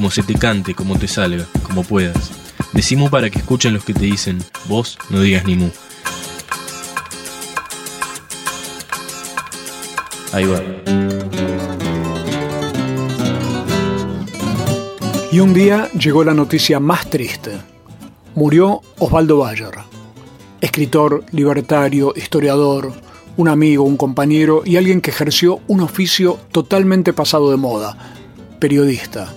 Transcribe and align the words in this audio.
como 0.00 0.10
se 0.10 0.22
te 0.22 0.32
cante, 0.32 0.74
como 0.74 0.98
te 0.98 1.06
salga, 1.06 1.44
como 1.62 1.84
puedas. 1.84 2.30
Decimos 2.72 3.10
para 3.10 3.28
que 3.28 3.38
escuchen 3.38 3.74
los 3.74 3.84
que 3.84 3.92
te 3.92 4.06
dicen, 4.06 4.38
vos 4.66 4.96
no 5.10 5.20
digas 5.20 5.44
ni 5.44 5.56
mu. 5.56 5.68
Ahí 10.32 10.46
va. 10.46 10.62
Y 15.30 15.40
un 15.40 15.52
día 15.52 15.90
llegó 15.90 16.24
la 16.24 16.32
noticia 16.32 16.80
más 16.80 17.10
triste. 17.10 17.58
Murió 18.34 18.80
Osvaldo 19.00 19.36
Bayer, 19.36 19.74
escritor, 20.62 21.26
libertario, 21.32 22.14
historiador, 22.16 22.94
un 23.36 23.48
amigo, 23.48 23.84
un 23.84 23.98
compañero 23.98 24.62
y 24.64 24.78
alguien 24.78 25.02
que 25.02 25.10
ejerció 25.10 25.60
un 25.68 25.82
oficio 25.82 26.38
totalmente 26.52 27.12
pasado 27.12 27.50
de 27.50 27.58
moda, 27.58 27.98
periodista. 28.58 29.34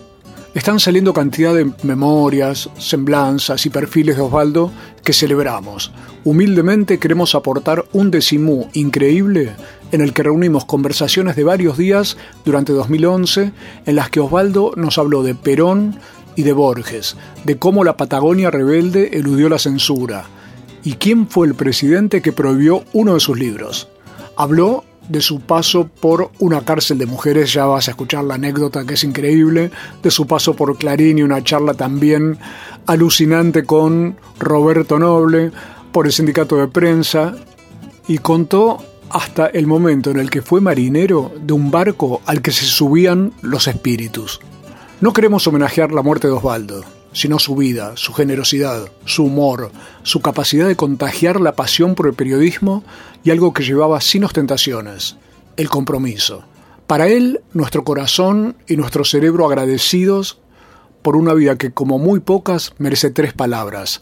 Están 0.53 0.79
saliendo 0.79 1.13
cantidad 1.13 1.51
de 1.55 1.71
memorias, 1.81 2.69
semblanzas 2.77 3.65
y 3.65 3.71
perfiles 3.71 4.17
de 4.17 4.21
Osvaldo 4.21 4.71
que 5.03 5.11
celebramos. 5.11 5.91
Humildemente 6.23 6.99
queremos 6.99 7.33
aportar 7.33 7.85
un 7.91 8.11
decimú 8.11 8.69
increíble 8.73 9.55
en 9.91 10.01
el 10.01 10.13
que 10.13 10.21
reunimos 10.21 10.65
conversaciones 10.65 11.35
de 11.35 11.43
varios 11.43 11.75
días 11.75 12.17
durante 12.45 12.71
2011 12.71 13.51
en 13.87 13.95
las 13.95 14.11
que 14.11 14.19
Osvaldo 14.19 14.73
nos 14.75 14.99
habló 14.99 15.23
de 15.23 15.33
Perón 15.33 15.97
y 16.35 16.43
de 16.43 16.53
Borges, 16.53 17.17
de 17.45 17.57
cómo 17.57 17.83
la 17.83 17.97
Patagonia 17.97 18.51
rebelde 18.51 19.17
eludió 19.17 19.49
la 19.49 19.57
censura 19.57 20.25
y 20.83 20.93
quién 20.93 21.27
fue 21.27 21.47
el 21.47 21.55
presidente 21.55 22.21
que 22.21 22.31
prohibió 22.31 22.83
uno 22.93 23.15
de 23.15 23.19
sus 23.19 23.39
libros. 23.39 23.87
Habló 24.35 24.83
de 25.13 25.21
su 25.21 25.41
paso 25.41 25.87
por 25.87 26.31
una 26.39 26.65
cárcel 26.65 26.97
de 26.97 27.05
mujeres, 27.05 27.53
ya 27.53 27.65
vas 27.67 27.87
a 27.87 27.91
escuchar 27.91 28.23
la 28.23 28.33
anécdota 28.33 28.83
que 28.83 28.95
es 28.95 29.03
increíble, 29.03 29.69
de 30.01 30.09
su 30.09 30.25
paso 30.25 30.55
por 30.55 30.75
Clarín 30.75 31.19
y 31.19 31.21
una 31.21 31.43
charla 31.43 31.75
también 31.75 32.39
alucinante 32.87 33.63
con 33.63 34.17
Roberto 34.39 34.97
Noble, 34.97 35.51
por 35.91 36.07
el 36.07 36.11
sindicato 36.11 36.57
de 36.57 36.67
prensa, 36.67 37.35
y 38.07 38.17
contó 38.17 38.79
hasta 39.11 39.45
el 39.45 39.67
momento 39.67 40.09
en 40.09 40.17
el 40.17 40.31
que 40.31 40.41
fue 40.41 40.61
marinero 40.61 41.31
de 41.39 41.53
un 41.53 41.69
barco 41.69 42.21
al 42.25 42.41
que 42.41 42.51
se 42.51 42.65
subían 42.65 43.33
los 43.43 43.67
espíritus. 43.67 44.41
No 44.99 45.13
queremos 45.13 45.45
homenajear 45.45 45.91
la 45.91 46.01
muerte 46.01 46.27
de 46.27 46.33
Osvaldo, 46.33 46.83
sino 47.13 47.39
su 47.39 47.55
vida, 47.55 47.93
su 47.95 48.13
generosidad, 48.13 48.91
su 49.05 49.25
humor, 49.25 49.71
su 50.03 50.21
capacidad 50.21 50.67
de 50.67 50.75
contagiar 50.75 51.39
la 51.39 51.55
pasión 51.55 51.95
por 51.95 52.07
el 52.07 52.13
periodismo 52.13 52.83
y 53.23 53.31
algo 53.31 53.53
que 53.53 53.63
llevaba 53.63 54.01
sin 54.01 54.23
ostentaciones, 54.23 55.15
el 55.55 55.69
compromiso. 55.69 56.43
Para 56.87 57.07
él, 57.07 57.41
nuestro 57.53 57.83
corazón 57.83 58.57
y 58.67 58.75
nuestro 58.75 59.05
cerebro 59.05 59.45
agradecidos 59.45 60.39
por 61.01 61.15
una 61.15 61.33
vida 61.33 61.57
que 61.57 61.71
como 61.71 61.99
muy 61.99 62.19
pocas 62.19 62.73
merece 62.77 63.09
tres 63.11 63.33
palabras, 63.33 64.01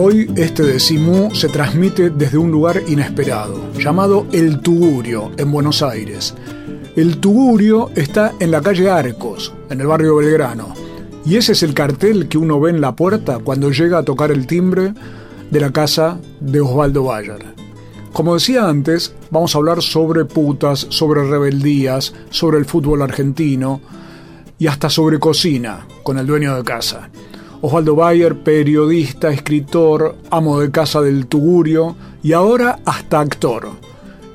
Hoy 0.00 0.30
este 0.36 0.62
decimú 0.62 1.34
se 1.34 1.48
transmite 1.48 2.10
desde 2.10 2.38
un 2.38 2.52
lugar 2.52 2.84
inesperado, 2.86 3.72
llamado 3.72 4.28
El 4.30 4.60
Tugurio, 4.60 5.32
en 5.36 5.50
Buenos 5.50 5.82
Aires. 5.82 6.36
El 6.94 7.18
Tugurio 7.18 7.90
está 7.96 8.32
en 8.38 8.52
la 8.52 8.60
calle 8.60 8.88
Arcos, 8.88 9.52
en 9.68 9.80
el 9.80 9.88
barrio 9.88 10.14
Belgrano, 10.14 10.72
y 11.26 11.34
ese 11.34 11.50
es 11.50 11.64
el 11.64 11.74
cartel 11.74 12.28
que 12.28 12.38
uno 12.38 12.60
ve 12.60 12.70
en 12.70 12.80
la 12.80 12.94
puerta 12.94 13.40
cuando 13.40 13.72
llega 13.72 13.98
a 13.98 14.04
tocar 14.04 14.30
el 14.30 14.46
timbre 14.46 14.94
de 15.50 15.60
la 15.60 15.72
casa 15.72 16.20
de 16.38 16.60
Osvaldo 16.60 17.02
Bayer. 17.02 17.44
Como 18.12 18.34
decía 18.34 18.68
antes, 18.68 19.12
vamos 19.32 19.52
a 19.52 19.58
hablar 19.58 19.82
sobre 19.82 20.24
putas, 20.24 20.86
sobre 20.90 21.28
rebeldías, 21.28 22.14
sobre 22.30 22.58
el 22.58 22.66
fútbol 22.66 23.02
argentino 23.02 23.80
y 24.60 24.68
hasta 24.68 24.90
sobre 24.90 25.18
cocina 25.18 25.88
con 26.04 26.18
el 26.18 26.26
dueño 26.28 26.54
de 26.54 26.62
casa. 26.62 27.10
Osvaldo 27.60 27.96
Bayer, 27.96 28.36
periodista, 28.36 29.30
escritor, 29.30 30.16
amo 30.30 30.60
de 30.60 30.70
casa 30.70 31.00
del 31.00 31.26
Tugurio 31.26 31.96
y 32.22 32.32
ahora 32.32 32.78
hasta 32.84 33.18
actor, 33.18 33.70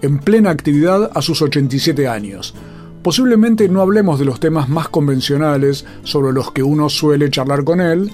en 0.01 0.19
plena 0.19 0.49
actividad 0.49 1.09
a 1.13 1.21
sus 1.21 1.41
87 1.41 2.05
años. 2.05 2.53
Posiblemente 3.01 3.69
no 3.69 3.81
hablemos 3.81 4.19
de 4.19 4.25
los 4.25 4.41
temas 4.41 4.67
más 4.67 4.89
convencionales 4.89 5.85
sobre 6.03 6.33
los 6.33 6.51
que 6.51 6.63
uno 6.63 6.89
suele 6.89 7.29
charlar 7.29 7.63
con 7.63 7.79
él, 7.79 8.11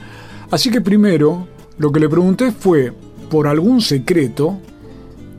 así 0.52 0.70
que 0.70 0.82
primero 0.82 1.48
lo 1.80 1.92
que 1.92 2.00
le 2.00 2.10
pregunté 2.10 2.52
fue 2.52 2.94
por 3.32 3.48
algún 3.48 3.82
secreto 3.82 4.60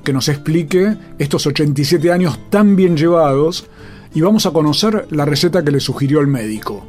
que 0.03 0.12
nos 0.12 0.28
explique 0.28 0.97
estos 1.19 1.47
87 1.47 2.10
años 2.10 2.41
tan 2.50 2.75
bien 2.75 2.97
llevados 2.97 3.66
y 4.14 4.20
vamos 4.20 4.47
a 4.47 4.50
conocer 4.50 5.06
la 5.10 5.26
receta 5.26 5.62
que 5.62 5.70
le 5.70 5.78
sugirió 5.78 6.20
el 6.20 6.26
médico 6.26 6.84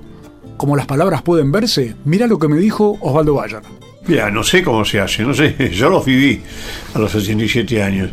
como 0.61 0.75
las 0.75 0.85
palabras 0.85 1.23
pueden 1.23 1.51
verse, 1.51 1.95
mira 2.05 2.27
lo 2.27 2.37
que 2.37 2.47
me 2.47 2.57
dijo 2.57 2.95
Osvaldo 3.01 3.33
Bayer. 3.33 3.61
Mira, 4.05 4.29
no 4.29 4.43
sé 4.43 4.61
cómo 4.61 4.85
se 4.85 4.99
hace, 4.99 5.23
no 5.23 5.33
sé, 5.33 5.71
yo 5.73 5.89
los 5.89 6.05
viví 6.05 6.39
a 6.93 6.99
los 6.99 7.15
87 7.15 7.81
años. 7.81 8.11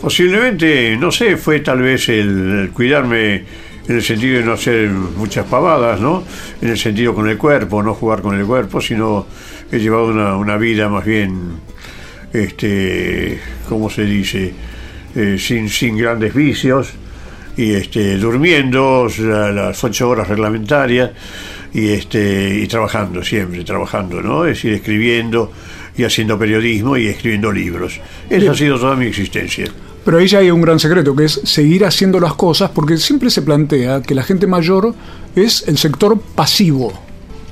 Posiblemente, 0.00 0.96
no 0.96 1.10
sé, 1.10 1.36
fue 1.36 1.58
tal 1.58 1.82
vez 1.82 2.08
el, 2.08 2.70
cuidarme 2.72 3.34
en 3.88 3.96
el 3.96 4.02
sentido 4.02 4.38
de 4.38 4.44
no 4.44 4.52
hacer 4.52 4.88
muchas 4.88 5.46
pavadas, 5.46 5.98
¿no? 6.00 6.22
En 6.62 6.68
el 6.68 6.78
sentido 6.78 7.12
con 7.12 7.28
el 7.28 7.36
cuerpo, 7.36 7.82
no 7.82 7.92
jugar 7.94 8.22
con 8.22 8.38
el 8.38 8.46
cuerpo, 8.46 8.80
sino 8.80 9.26
he 9.72 9.80
llevado 9.80 10.36
una, 10.38 10.56
vida 10.58 10.88
más 10.88 11.04
bien, 11.04 11.54
este, 12.32 13.40
¿cómo 13.68 13.90
se 13.90 14.04
dice? 14.04 14.54
Eh, 15.16 15.38
sin, 15.40 15.68
sin 15.68 15.96
grandes 15.96 16.32
vicios 16.34 16.92
y 17.56 17.72
este, 17.72 18.16
durmiendo 18.16 19.08
las 19.18 19.82
ocho 19.82 20.08
horas 20.08 20.28
reglamentarias 20.28 21.10
y 21.72 21.90
este 21.90 22.60
y 22.62 22.66
trabajando 22.66 23.22
siempre 23.22 23.62
trabajando 23.64 24.20
no 24.20 24.44
es 24.44 24.56
decir 24.56 24.72
escribiendo 24.72 25.52
y 25.96 26.04
haciendo 26.04 26.38
periodismo 26.38 26.96
y 26.96 27.08
escribiendo 27.08 27.52
libros. 27.52 28.00
Esa 28.28 28.52
ha 28.52 28.54
sido 28.54 28.78
toda 28.78 28.96
mi 28.96 29.06
existencia. 29.06 29.66
Pero 30.04 30.18
ahí 30.18 30.26
ya 30.26 30.38
hay 30.38 30.50
un 30.50 30.62
gran 30.62 30.78
secreto 30.78 31.14
que 31.14 31.24
es 31.24 31.40
seguir 31.44 31.84
haciendo 31.84 32.18
las 32.20 32.34
cosas 32.34 32.70
porque 32.70 32.96
siempre 32.96 33.28
se 33.28 33.42
plantea 33.42 34.00
que 34.00 34.14
la 34.14 34.22
gente 34.22 34.46
mayor 34.46 34.94
es 35.36 35.64
el 35.68 35.76
sector 35.76 36.18
pasivo 36.18 36.92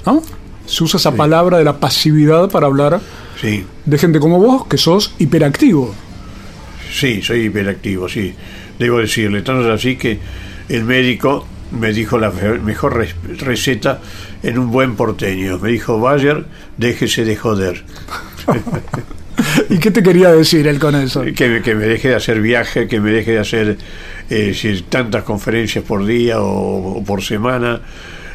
¿no? 0.06 0.22
se 0.64 0.84
usa 0.84 0.98
esa 0.98 1.12
palabra 1.12 1.58
de 1.58 1.64
la 1.64 1.78
pasividad 1.78 2.50
para 2.50 2.66
hablar 2.66 3.00
sí. 3.40 3.64
de 3.84 3.98
gente 3.98 4.18
como 4.18 4.38
vos 4.38 4.66
que 4.66 4.78
sos 4.78 5.14
hiperactivo. 5.18 5.94
Sí 6.90 7.20
soy 7.22 7.46
hiperactivo 7.46 8.08
sí. 8.08 8.34
Debo 8.78 8.98
decirle 8.98 9.42
tanto 9.42 9.70
así 9.70 9.96
que 9.96 10.18
el 10.68 10.84
médico 10.84 11.46
me 11.70 11.92
dijo 11.92 12.18
la 12.18 12.30
mejor 12.30 13.06
receta 13.38 14.00
en 14.42 14.58
un 14.58 14.70
buen 14.70 14.96
porteño. 14.96 15.58
Me 15.58 15.70
dijo, 15.70 16.00
Bayer, 16.00 16.44
déjese 16.76 17.24
de 17.24 17.36
joder. 17.36 17.84
¿Y 19.70 19.78
qué 19.78 19.90
te 19.90 20.02
quería 20.02 20.32
decir 20.32 20.66
él 20.66 20.78
con 20.78 20.94
eso? 20.94 21.22
Que, 21.34 21.48
me 21.74 21.86
deje 21.86 22.08
de 22.08 22.14
hacer 22.16 22.40
viaje, 22.40 22.88
que 22.88 23.00
me 23.00 23.10
deje 23.10 23.32
de 23.32 23.38
hacer 23.38 23.78
eh, 24.30 24.82
tantas 24.88 25.22
conferencias 25.22 25.84
por 25.84 26.04
día 26.04 26.40
o, 26.40 27.02
por 27.04 27.22
semana. 27.22 27.80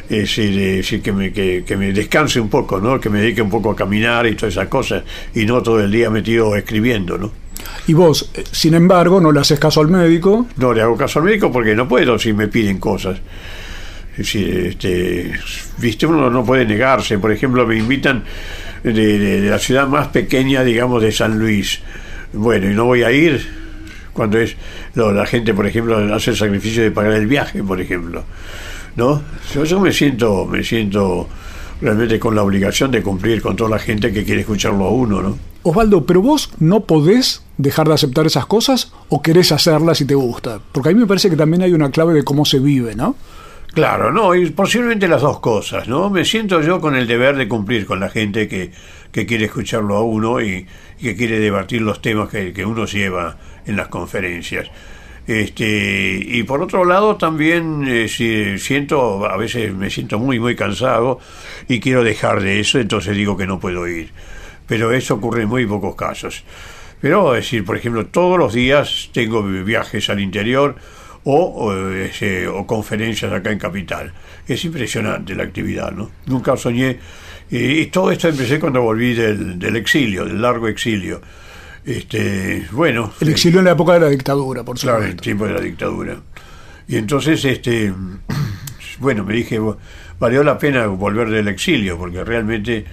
Es 0.08 0.36
decir, 0.36 1.00
que, 1.02 1.12
me, 1.12 1.32
que, 1.32 1.76
me 1.76 1.92
descanse 1.92 2.38
un 2.38 2.48
poco, 2.48 2.78
¿no? 2.78 3.00
que 3.00 3.08
me 3.08 3.20
dedique 3.20 3.40
un 3.40 3.50
poco 3.50 3.70
a 3.70 3.76
caminar 3.76 4.26
y 4.26 4.34
todas 4.34 4.54
esas 4.54 4.68
cosas, 4.68 5.02
y 5.34 5.46
no 5.46 5.62
todo 5.62 5.80
el 5.80 5.90
día 5.90 6.10
metido 6.10 6.54
escribiendo. 6.56 7.16
¿no? 7.16 7.32
Y 7.86 7.94
vos, 7.94 8.30
eh, 8.34 8.44
sin 8.50 8.74
embargo, 8.74 9.20
no 9.20 9.32
le 9.32 9.40
haces 9.40 9.58
caso 9.58 9.80
al 9.80 9.88
médico. 9.88 10.46
No 10.56 10.72
le 10.72 10.82
hago 10.82 10.96
caso 10.96 11.18
al 11.18 11.26
médico 11.26 11.50
porque 11.50 11.74
no 11.74 11.88
puedo 11.88 12.18
si 12.18 12.32
me 12.32 12.48
piden 12.48 12.78
cosas. 12.78 13.18
Es 14.12 14.18
decir, 14.18 14.66
este, 14.66 15.32
viste, 15.78 16.06
uno 16.06 16.30
no 16.30 16.44
puede 16.44 16.64
negarse. 16.64 17.18
Por 17.18 17.32
ejemplo, 17.32 17.66
me 17.66 17.76
invitan 17.76 18.24
de, 18.82 19.40
la 19.40 19.58
ciudad 19.58 19.88
más 19.88 20.08
pequeña, 20.08 20.62
digamos, 20.62 21.02
de 21.02 21.12
San 21.12 21.38
Luis. 21.38 21.80
bueno, 22.32 22.70
y 22.70 22.74
no 22.74 22.84
voy 22.84 23.02
a 23.02 23.10
ir 23.10 23.64
cuando 24.12 24.38
es 24.38 24.56
la 24.94 25.26
gente, 25.26 25.52
por 25.52 25.66
ejemplo, 25.66 26.14
hace 26.14 26.30
el 26.30 26.36
sacrificio 26.36 26.82
de 26.82 26.90
pagar 26.90 27.12
el 27.12 27.26
viaje, 27.26 27.62
por 27.62 27.80
ejemplo. 27.80 28.24
¿No? 28.96 29.22
Yo, 29.52 29.64
yo 29.64 29.80
me 29.80 29.92
siento, 29.92 30.46
me 30.46 30.62
siento 30.62 31.28
realmente 31.80 32.18
con 32.18 32.34
la 32.34 32.42
obligación 32.42 32.90
de 32.90 33.02
cumplir 33.02 33.42
con 33.42 33.56
toda 33.56 33.70
la 33.70 33.78
gente 33.78 34.12
que 34.12 34.24
quiere 34.24 34.42
escucharlo 34.42 34.84
a 34.84 34.90
uno, 34.90 35.22
¿no? 35.22 35.38
Osvaldo, 35.62 36.04
pero 36.04 36.20
vos 36.20 36.50
no 36.58 36.80
podés 36.80 37.42
dejar 37.56 37.88
de 37.88 37.94
aceptar 37.94 38.26
esas 38.26 38.46
cosas 38.46 38.92
o 39.08 39.22
querés 39.22 39.50
hacerlas 39.50 39.98
si 39.98 40.04
te 40.04 40.14
gusta? 40.14 40.60
Porque 40.72 40.90
a 40.90 40.92
mí 40.92 41.00
me 41.00 41.06
parece 41.06 41.30
que 41.30 41.36
también 41.36 41.62
hay 41.62 41.72
una 41.72 41.90
clave 41.90 42.14
de 42.14 42.22
cómo 42.22 42.44
se 42.44 42.58
vive, 42.58 42.94
¿no? 42.94 43.16
Claro, 43.72 44.12
no, 44.12 44.34
y 44.36 44.50
posiblemente 44.50 45.08
las 45.08 45.22
dos 45.22 45.40
cosas, 45.40 45.88
¿no? 45.88 46.08
Me 46.08 46.24
siento 46.24 46.60
yo 46.60 46.80
con 46.80 46.94
el 46.94 47.08
deber 47.08 47.36
de 47.36 47.48
cumplir 47.48 47.86
con 47.86 47.98
la 47.98 48.08
gente 48.08 48.46
que, 48.46 48.70
que 49.10 49.26
quiere 49.26 49.46
escucharlo 49.46 49.96
a 49.96 50.02
uno 50.04 50.40
y, 50.40 50.66
que 51.00 51.16
quiere 51.16 51.40
debatir 51.40 51.82
los 51.82 52.00
temas 52.00 52.28
que, 52.28 52.52
que, 52.52 52.64
uno 52.64 52.86
lleva 52.86 53.36
en 53.66 53.76
las 53.76 53.88
conferencias. 53.88 54.70
Este, 55.26 56.20
y 56.22 56.42
por 56.42 56.60
otro 56.60 56.84
lado 56.84 57.16
también 57.16 57.84
eh, 57.88 58.08
si 58.08 58.58
siento, 58.58 59.26
a 59.26 59.36
veces 59.38 59.74
me 59.74 59.88
siento 59.88 60.18
muy, 60.18 60.38
muy 60.38 60.54
cansado 60.54 61.18
y 61.66 61.80
quiero 61.80 62.04
dejar 62.04 62.42
de 62.42 62.60
eso, 62.60 62.78
entonces 62.78 63.16
digo 63.16 63.36
que 63.36 63.46
no 63.46 63.58
puedo 63.58 63.88
ir. 63.88 64.10
Pero 64.66 64.92
eso 64.92 65.14
ocurre 65.14 65.42
en 65.42 65.48
muy 65.48 65.66
pocos 65.66 65.94
casos. 65.94 66.44
Pero, 67.00 67.32
decir, 67.32 67.64
por 67.64 67.76
ejemplo, 67.76 68.06
todos 68.06 68.38
los 68.38 68.54
días 68.54 69.10
tengo 69.12 69.42
viajes 69.42 70.08
al 70.08 70.20
interior, 70.20 70.76
o, 71.24 71.72
o, 71.72 72.66
conferencias 72.66 73.32
acá 73.32 73.50
en 73.50 73.58
Capital. 73.58 74.12
Es 74.46 74.64
impresionante 74.64 75.34
la 75.34 75.44
actividad, 75.44 75.92
¿no? 75.92 76.10
Nunca 76.26 76.56
soñé. 76.56 76.98
Y, 77.50 77.86
todo 77.86 78.10
esto 78.10 78.28
empecé 78.28 78.60
cuando 78.60 78.82
volví 78.82 79.14
del, 79.14 79.58
del, 79.58 79.76
exilio, 79.76 80.24
del 80.24 80.40
largo 80.40 80.68
exilio. 80.68 81.20
Este, 81.84 82.66
bueno. 82.72 83.12
El 83.20 83.28
exilio 83.28 83.58
en 83.58 83.66
la 83.66 83.72
época 83.72 83.94
de 83.94 84.00
la 84.00 84.08
dictadura, 84.08 84.62
por 84.62 84.78
supuesto. 84.78 84.98
Claro, 84.98 85.04
en 85.04 85.10
el 85.10 85.20
tiempo 85.20 85.46
de 85.46 85.52
la 85.52 85.60
dictadura. 85.60 86.16
Y 86.88 86.96
entonces, 86.96 87.44
este, 87.44 87.92
bueno, 88.98 89.24
me 89.24 89.34
dije, 89.34 89.60
valió 90.18 90.42
la 90.42 90.58
pena 90.58 90.86
volver 90.86 91.30
del 91.30 91.48
exilio, 91.48 91.98
porque 91.98 92.24
realmente 92.24 92.84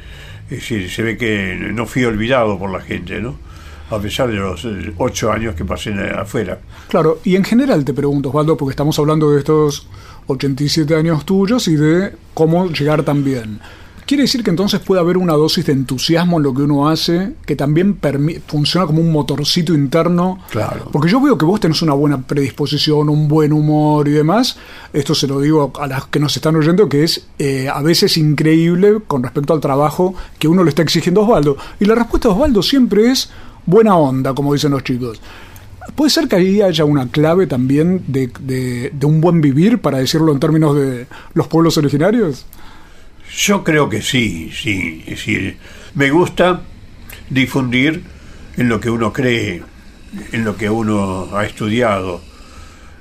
se 0.60 1.04
ve 1.04 1.18
que 1.18 1.56
no 1.56 1.86
fui 1.86 2.04
olvidado 2.04 2.60
por 2.60 2.72
la 2.72 2.82
gente, 2.82 3.22
¿no? 3.22 3.52
a 3.92 4.00
pesar 4.00 4.30
de 4.30 4.36
los 4.36 4.64
eh, 4.66 4.94
ocho 4.98 5.32
años 5.32 5.54
que 5.56 5.66
pasé 5.66 5.92
afuera. 6.16 6.60
Claro, 6.88 7.20
y 7.24 7.36
en 7.36 7.44
general 7.44 7.84
te 7.84 7.94
pregunto, 7.94 8.30
Osvaldo, 8.30 8.56
porque 8.56 8.72
estamos 8.72 8.98
hablando 9.00 9.32
de 9.32 9.40
estos 9.40 9.88
87 10.28 10.96
años 10.96 11.26
tuyos 11.26 11.68
y 11.68 11.76
de 11.76 12.14
cómo 12.34 12.70
llegar 12.70 13.04
también. 13.04 13.60
¿Quiere 14.06 14.24
decir 14.24 14.44
que 14.44 14.50
entonces 14.50 14.80
puede 14.80 15.00
haber 15.00 15.18
una 15.18 15.34
dosis 15.34 15.66
de 15.66 15.74
entusiasmo 15.74 16.38
en 16.38 16.44
lo 16.44 16.54
que 16.54 16.64
uno 16.64 16.90
hace 16.90 17.34
que 17.46 17.56
también 17.56 17.98
funciona 18.48 18.86
como 18.86 19.02
un 19.02 19.12
motorcito 19.12 19.74
interno? 19.74 20.40
Claro. 20.50 20.90
Porque 20.92 21.10
yo 21.10 21.22
veo 21.22 21.38
que 21.38 21.46
vos 21.46 21.60
tenés 21.60 21.82
una 21.82 21.94
buena 21.94 22.22
predisposición, 22.22 23.10
un 23.10 23.28
buen 23.28 23.54
humor 23.54 24.08
y 24.08 24.12
demás. 24.12 24.58
Esto 24.92 25.16
se 25.16 25.28
lo 25.28 25.40
digo 25.40 25.72
a 25.80 25.88
las 25.88 26.06
que 26.06 26.20
nos 26.20 26.36
están 26.36 26.56
oyendo, 26.56 26.90
que 26.90 27.04
es 27.04 27.26
eh, 27.40 27.70
a 27.70 27.82
veces 27.82 28.18
increíble 28.18 29.00
con 29.08 29.24
respecto 29.24 29.54
al 29.54 29.62
trabajo 29.62 30.14
que 30.38 30.48
uno 30.48 30.64
le 30.64 30.70
está 30.70 30.82
exigiendo 30.82 31.22
a 31.22 31.24
Osvaldo. 31.26 31.58
Y 31.80 31.86
la 31.86 31.96
respuesta 31.96 32.28
de 32.28 32.36
Osvaldo 32.36 32.62
siempre 32.64 33.12
es 33.12 33.30
buena 33.66 33.96
onda, 33.96 34.34
como 34.34 34.54
dicen 34.54 34.72
los 34.72 34.84
chicos. 34.84 35.22
¿Puede 35.96 36.10
ser 36.10 36.28
que 36.28 36.36
ahí 36.36 36.62
haya 36.62 36.86
una 36.86 37.08
clave 37.10 37.48
también 37.48 38.04
de, 38.08 38.32
de, 38.40 39.06
un 39.06 39.20
buen 39.20 39.42
vivir, 39.42 39.80
para 39.80 39.98
decirlo 39.98 40.32
en 40.32 40.40
términos 40.40 40.76
de 40.76 41.08
los 41.34 41.48
pueblos 41.48 41.78
originarios? 41.78 42.46
Yo 43.36 43.64
creo 43.64 43.90
que 43.90 44.02
sí, 44.02 44.52
sí. 44.54 45.04
Decir, 45.08 45.58
me 45.96 46.10
gusta 46.10 46.62
difundir 47.30 48.04
en 48.58 48.70
lo 48.70 48.80
que 48.80 48.90
uno 48.90 49.14
cree, 49.14 49.64
en 50.32 50.44
lo 50.44 50.58
que 50.58 50.70
uno 50.70 51.30
ha 51.36 51.46
estudiado, 51.46 52.22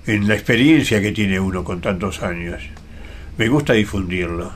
en 0.06 0.28
la 0.28 0.34
experiencia 0.34 1.00
que 1.00 1.12
tiene 1.12 1.40
uno 1.40 1.64
con 1.64 1.80
tantos 1.80 2.22
años. 2.22 2.62
Me 3.36 3.48
gusta 3.48 3.72
difundirlo, 3.72 4.52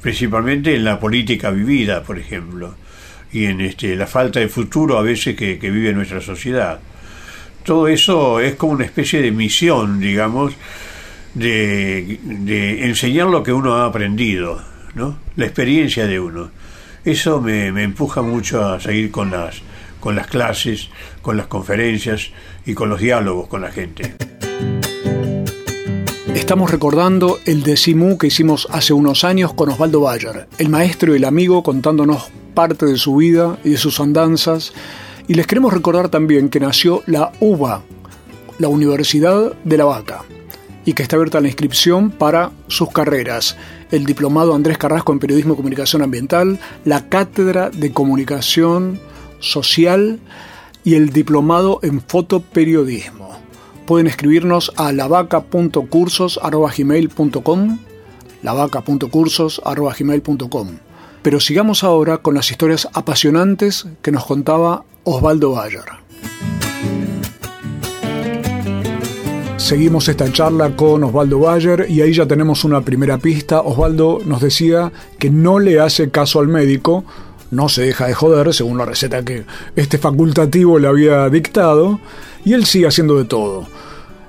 principalmente 0.00 0.74
en 0.74 0.84
la 0.84 0.98
política 0.98 1.50
vivida, 1.50 2.02
por 2.02 2.18
ejemplo 2.18 2.74
y 3.34 3.46
en 3.46 3.60
este, 3.60 3.96
la 3.96 4.06
falta 4.06 4.38
de 4.38 4.48
futuro 4.48 4.96
a 4.96 5.02
veces 5.02 5.34
que, 5.34 5.56
vive 5.56 5.92
nuestra 5.92 6.20
sociedad. 6.20 6.78
Todo 7.64 7.88
eso 7.88 8.38
es 8.38 8.54
como 8.54 8.74
una 8.74 8.84
especie 8.84 9.20
de 9.20 9.32
misión, 9.32 9.98
digamos, 9.98 10.54
de, 11.34 12.20
enseñar 12.86 13.26
lo 13.26 13.42
que 13.42 13.52
uno 13.52 13.74
ha 13.74 13.86
aprendido, 13.86 14.62
¿no? 14.94 15.18
la 15.36 15.44
experiencia 15.46 16.06
de 16.06 16.20
uno. 16.20 16.50
Eso 17.04 17.40
me, 17.40 17.70
me 17.72 17.82
empuja 17.82 18.22
mucho 18.22 18.64
a 18.64 18.80
seguir 18.80 19.10
con 19.10 19.30
las, 19.30 19.56
con 20.00 20.16
las 20.16 20.26
clases, 20.26 20.88
con 21.22 21.36
las 21.36 21.46
conferencias 21.46 22.30
y 22.64 22.74
con 22.74 22.88
los 22.88 23.00
diálogos 23.00 23.48
con 23.48 23.62
la 23.62 23.70
gente. 23.70 24.16
Estamos 26.34 26.70
recordando 26.70 27.38
el 27.46 27.62
decimú 27.62 28.18
que 28.18 28.26
hicimos 28.26 28.68
hace 28.70 28.92
unos 28.92 29.24
años 29.24 29.54
con 29.54 29.70
Osvaldo 29.70 30.00
Bayer, 30.00 30.48
el 30.58 30.68
maestro 30.68 31.14
y 31.14 31.18
el 31.18 31.24
amigo 31.24 31.62
contándonos 31.62 32.30
parte 32.54 32.86
de 32.86 32.96
su 32.96 33.16
vida 33.16 33.58
y 33.64 33.70
de 33.70 33.76
sus 33.76 34.00
andanzas. 34.00 34.72
Y 35.26 35.34
les 35.34 35.46
queremos 35.46 35.72
recordar 35.72 36.10
también 36.10 36.50
que 36.50 36.60
nació 36.60 37.02
la 37.06 37.32
UBA, 37.40 37.82
la 38.58 38.68
Universidad 38.68 39.54
de 39.64 39.76
la 39.78 39.84
Vaca, 39.84 40.24
y 40.84 40.92
que 40.92 41.02
está 41.02 41.16
abierta 41.16 41.40
la 41.40 41.48
inscripción 41.48 42.10
para 42.10 42.52
sus 42.68 42.90
carreras. 42.90 43.56
El 43.90 44.06
diplomado 44.06 44.54
Andrés 44.54 44.78
Carrasco 44.78 45.12
en 45.12 45.18
Periodismo 45.18 45.54
y 45.54 45.56
Comunicación 45.56 46.02
Ambiental, 46.02 46.60
la 46.84 47.08
Cátedra 47.08 47.70
de 47.70 47.92
Comunicación 47.92 49.00
Social 49.40 50.20
y 50.84 50.94
el 50.94 51.10
diplomado 51.10 51.80
en 51.82 52.00
Fotoperiodismo. 52.00 53.30
Pueden 53.86 54.06
escribirnos 54.06 54.70
a 54.76 54.92
lavaca.cursos.gmail.com 54.92 57.78
lavaca.cursos.gmail.com 58.42 60.68
pero 61.24 61.40
sigamos 61.40 61.84
ahora 61.84 62.18
con 62.18 62.34
las 62.34 62.50
historias 62.50 62.86
apasionantes 62.92 63.86
que 64.02 64.12
nos 64.12 64.26
contaba 64.26 64.84
Osvaldo 65.04 65.52
Bayer. 65.52 65.86
Seguimos 69.64 70.06
esta 70.10 70.30
charla 70.30 70.76
con 70.76 71.04
Osvaldo 71.04 71.38
Bayer 71.38 71.86
y 71.88 72.02
ahí 72.02 72.12
ya 72.12 72.26
tenemos 72.26 72.64
una 72.64 72.82
primera 72.82 73.16
pista. 73.16 73.62
Osvaldo 73.62 74.18
nos 74.26 74.42
decía 74.42 74.92
que 75.18 75.30
no 75.30 75.58
le 75.58 75.80
hace 75.80 76.10
caso 76.10 76.38
al 76.38 76.48
médico, 76.48 77.06
no 77.50 77.70
se 77.70 77.80
deja 77.80 78.06
de 78.06 78.12
joder 78.12 78.52
según 78.52 78.76
la 78.76 78.84
receta 78.84 79.24
que 79.24 79.46
este 79.74 79.96
facultativo 79.96 80.78
le 80.78 80.86
había 80.86 81.30
dictado 81.30 81.98
y 82.44 82.52
él 82.52 82.66
sigue 82.66 82.88
haciendo 82.88 83.16
de 83.16 83.24
todo. 83.24 83.66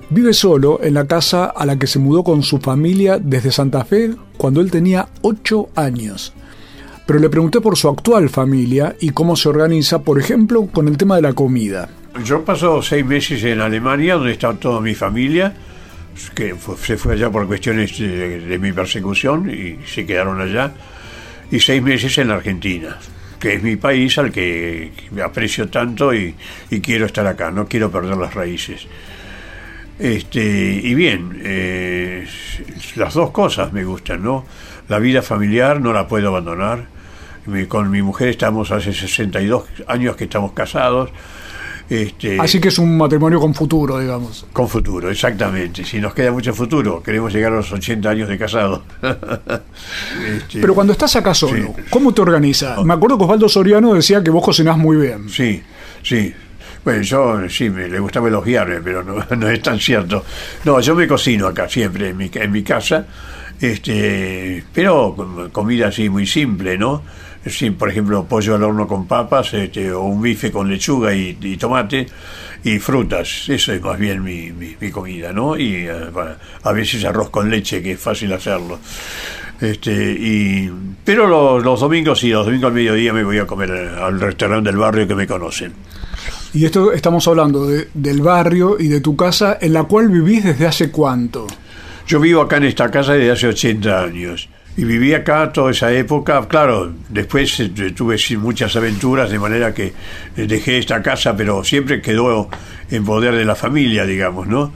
Vive 0.09 0.33
solo 0.33 0.79
en 0.81 0.93
la 0.93 1.05
casa 1.05 1.47
a 1.47 1.65
la 1.65 1.77
que 1.77 1.87
se 1.87 1.99
mudó 1.99 2.23
con 2.23 2.41
su 2.41 2.59
familia 2.59 3.19
desde 3.19 3.51
Santa 3.51 3.83
Fe 3.83 4.15
cuando 4.37 4.61
él 4.61 4.71
tenía 4.71 5.09
8 5.21 5.67
años 5.75 6.31
pero 7.05 7.19
le 7.19 7.29
pregunté 7.29 7.61
por 7.61 7.77
su 7.77 7.87
actual 7.87 8.29
familia 8.29 8.95
y 8.99 9.11
cómo 9.11 9.35
se 9.35 9.47
organiza, 9.47 9.99
por 9.99 10.19
ejemplo, 10.19 10.65
con 10.65 10.87
el 10.87 10.97
tema 10.97 11.17
de 11.17 11.21
la 11.21 11.33
comida. 11.33 11.87
Yo 12.23 12.45
paso 12.45 12.81
seis 12.81 13.05
meses 13.05 13.43
en 13.43 13.59
Alemania, 13.59 14.15
donde 14.15 14.31
está 14.31 14.53
toda 14.53 14.79
mi 14.79 14.95
familia, 14.95 15.53
que 16.33 16.55
se 16.81 16.97
fue 16.97 17.13
allá 17.13 17.29
por 17.29 17.45
cuestiones 17.45 17.97
de, 17.97 18.57
mi 18.59 18.71
persecución 18.71 19.49
y 19.49 19.85
se 19.85 20.05
quedaron 20.05 20.39
allá, 20.39 20.71
y 21.51 21.59
seis 21.59 21.81
meses 21.81 22.17
en 22.17 22.31
Argentina, 22.31 22.97
que 23.39 23.55
es 23.55 23.63
mi 23.63 23.75
país 23.75 24.17
al 24.17 24.31
que 24.31 24.91
aprecio 25.23 25.67
tanto 25.67 26.13
y, 26.13 26.35
quiero 26.81 27.05
estar 27.05 27.27
acá, 27.27 27.51
no 27.51 27.67
quiero 27.67 27.91
perder 27.91 28.17
las 28.17 28.33
raíces. 28.33 28.87
Este, 29.99 30.41
y 30.41 30.93
bien, 30.95 31.41
eh, 31.43 32.25
las 32.95 33.13
dos 33.13 33.31
cosas 33.31 33.73
me 33.73 33.83
gustan, 33.83 34.23
¿no? 34.23 34.45
La 34.87 34.99
vida 34.99 35.21
familiar 35.21 35.81
no 35.81 35.91
la 35.91 36.07
puedo 36.07 36.29
abandonar 36.29 36.95
con 37.67 37.91
mi 37.91 38.01
mujer 38.01 38.29
estamos 38.29 38.71
hace 38.71 38.91
62 38.91 39.65
años 39.87 40.15
que 40.15 40.23
estamos 40.23 40.53
casados. 40.53 41.11
Este, 41.89 42.39
Así 42.39 42.59
que 42.59 42.69
es 42.69 42.79
un 42.79 42.97
matrimonio 42.97 43.39
con 43.39 43.53
futuro, 43.53 43.99
digamos. 43.99 44.45
Con 44.51 44.67
futuro, 44.67 45.09
exactamente. 45.09 45.85
Si 45.85 45.99
nos 45.99 46.13
queda 46.13 46.31
mucho 46.31 46.53
futuro, 46.53 47.01
queremos 47.03 47.31
llegar 47.31 47.53
a 47.53 47.57
los 47.57 47.71
80 47.71 48.09
años 48.09 48.29
de 48.29 48.37
casado. 48.37 48.83
Este, 50.25 50.61
Pero 50.61 50.73
cuando 50.73 50.93
estás 50.93 51.15
acá 51.15 51.33
solo, 51.33 51.73
¿cómo 51.89 52.13
te 52.13 52.21
organizas? 52.21 52.83
Me 52.83 52.93
acuerdo 52.93 53.17
que 53.17 53.23
Osvaldo 53.25 53.49
Soriano 53.49 53.93
decía 53.93 54.23
que 54.23 54.31
vos 54.31 54.43
cocinás 54.43 54.77
muy 54.77 54.97
bien. 54.97 55.29
Sí, 55.29 55.61
sí. 56.01 56.33
Bueno, 56.83 57.01
yo 57.01 57.49
sí, 57.49 57.69
me 57.69 57.87
le 57.87 57.99
gustaba 57.99 58.27
elogiarme, 58.27 58.79
pero 58.81 59.03
no, 59.03 59.23
no, 59.35 59.49
es 59.49 59.61
tan 59.61 59.79
cierto. 59.79 60.23
No, 60.63 60.79
yo 60.79 60.95
me 60.95 61.07
cocino 61.07 61.47
acá 61.47 61.67
siempre, 61.69 62.09
en 62.09 62.17
mi, 62.17 62.31
en 62.33 62.51
mi 62.51 62.63
casa, 62.63 63.05
este, 63.59 64.63
pero 64.73 65.49
comida 65.51 65.87
así 65.87 66.09
muy 66.09 66.25
simple, 66.27 66.77
¿no? 66.77 67.01
Sí, 67.45 67.69
por 67.71 67.89
ejemplo, 67.89 68.25
pollo 68.25 68.55
al 68.55 68.63
horno 68.63 68.87
con 68.87 69.07
papas, 69.07 69.53
este, 69.53 69.91
o 69.91 70.03
un 70.03 70.21
bife 70.21 70.51
con 70.51 70.69
lechuga 70.69 71.13
y, 71.13 71.33
tomate 71.57 72.07
y 72.63 72.79
frutas. 72.79 73.45
Eso 73.49 73.73
es 73.73 73.81
más 73.81 73.97
bien 73.99 74.23
mi, 74.23 74.51
mi, 74.51 74.91
comida, 74.91 75.31
¿no? 75.33 75.57
Y 75.57 75.87
eh, 75.87 75.91
a 76.63 76.71
veces 76.71 77.03
arroz 77.05 77.29
con 77.29 77.49
leche, 77.49 77.81
que 77.81 77.91
es 77.93 77.99
fácil 77.99 78.33
hacerlo. 78.33 78.79
Este, 79.61 80.11
y, 80.19 80.69
pero 81.03 81.27
los, 81.27 81.63
los 81.63 81.79
domingos, 81.79 82.19
sí, 82.19 82.29
los 82.29 82.45
domingos 82.45 82.67
al 82.69 82.73
mediodía 82.73 83.13
me 83.13 83.23
voy 83.23 83.37
a 83.37 83.47
comer 83.47 83.71
al 83.71 84.19
restaurante 84.19 84.69
del 84.69 84.77
barrio 84.77 85.07
que 85.07 85.15
me 85.15 85.27
conocen. 85.27 85.73
Y 86.53 86.65
esto 86.65 86.91
estamos 86.93 87.27
hablando 87.27 87.65
de- 87.67 87.89
del 87.93 88.21
barrio 88.21 88.77
y 88.79 88.87
de 88.87 89.01
tu 89.01 89.15
casa 89.15 89.57
en 89.61 89.73
la 89.73 89.83
cual 89.83 90.09
vivís 90.09 90.43
desde 90.43 90.65
hace 90.67 90.89
cuánto. 90.91 91.47
Yo 92.07 92.19
vivo 92.19 92.41
acá 92.41 92.57
en 92.57 92.63
esta 92.65 92.89
casa 92.91 93.13
desde 93.13 93.31
hace 93.31 93.47
80 93.47 94.03
años. 94.03 94.47
Y 94.77 94.83
viví 94.83 95.13
acá 95.13 95.53
toda 95.53 95.71
esa 95.71 95.91
época. 95.93 96.45
Claro, 96.47 96.91
después 97.09 97.59
eh, 97.59 97.69
tuve 97.95 98.17
muchas 98.37 98.75
aventuras, 98.75 99.29
de 99.29 99.39
manera 99.39 99.73
que 99.73 99.93
eh, 100.35 100.47
dejé 100.47 100.77
esta 100.77 101.01
casa, 101.01 101.35
pero 101.35 101.63
siempre 101.63 102.01
quedó 102.01 102.49
en 102.91 103.05
poder 103.05 103.35
de 103.35 103.45
la 103.45 103.55
familia, 103.55 104.05
digamos, 104.05 104.47
¿no? 104.47 104.73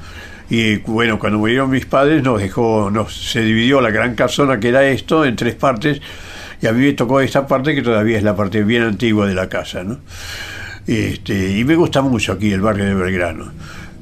Y 0.50 0.78
bueno, 0.78 1.20
cuando 1.20 1.38
murieron 1.38 1.70
mis 1.70 1.86
padres, 1.86 2.24
nos 2.24 2.42
dejó, 2.42 2.90
nos, 2.90 3.14
se 3.14 3.42
dividió 3.42 3.82
la 3.82 3.92
gran 3.92 4.16
casona 4.16 4.60
que 4.60 4.70
era 4.70 4.84
esto 4.86 5.26
en 5.26 5.36
tres 5.36 5.56
partes. 5.56 6.02
Y 6.62 6.68
a 6.68 6.72
mí 6.72 6.86
me 6.86 6.94
tocó 6.94 7.22
esta 7.22 7.46
parte 7.46 7.76
que 7.76 7.82
todavía 7.82 8.18
es 8.18 8.24
la 8.24 8.36
parte 8.36 8.64
bien 8.64 8.84
antigua 8.84 9.28
de 9.28 9.36
la 9.36 9.48
casa, 9.48 9.84
¿no? 9.84 10.00
Este, 10.88 11.58
y 11.58 11.64
me 11.66 11.76
gusta 11.76 12.02
mucho 12.02 12.34
aquí 12.34 12.52
el 12.52 12.62
barrio 12.62 12.86
de 12.86 12.96
Belgrano. 12.96 13.52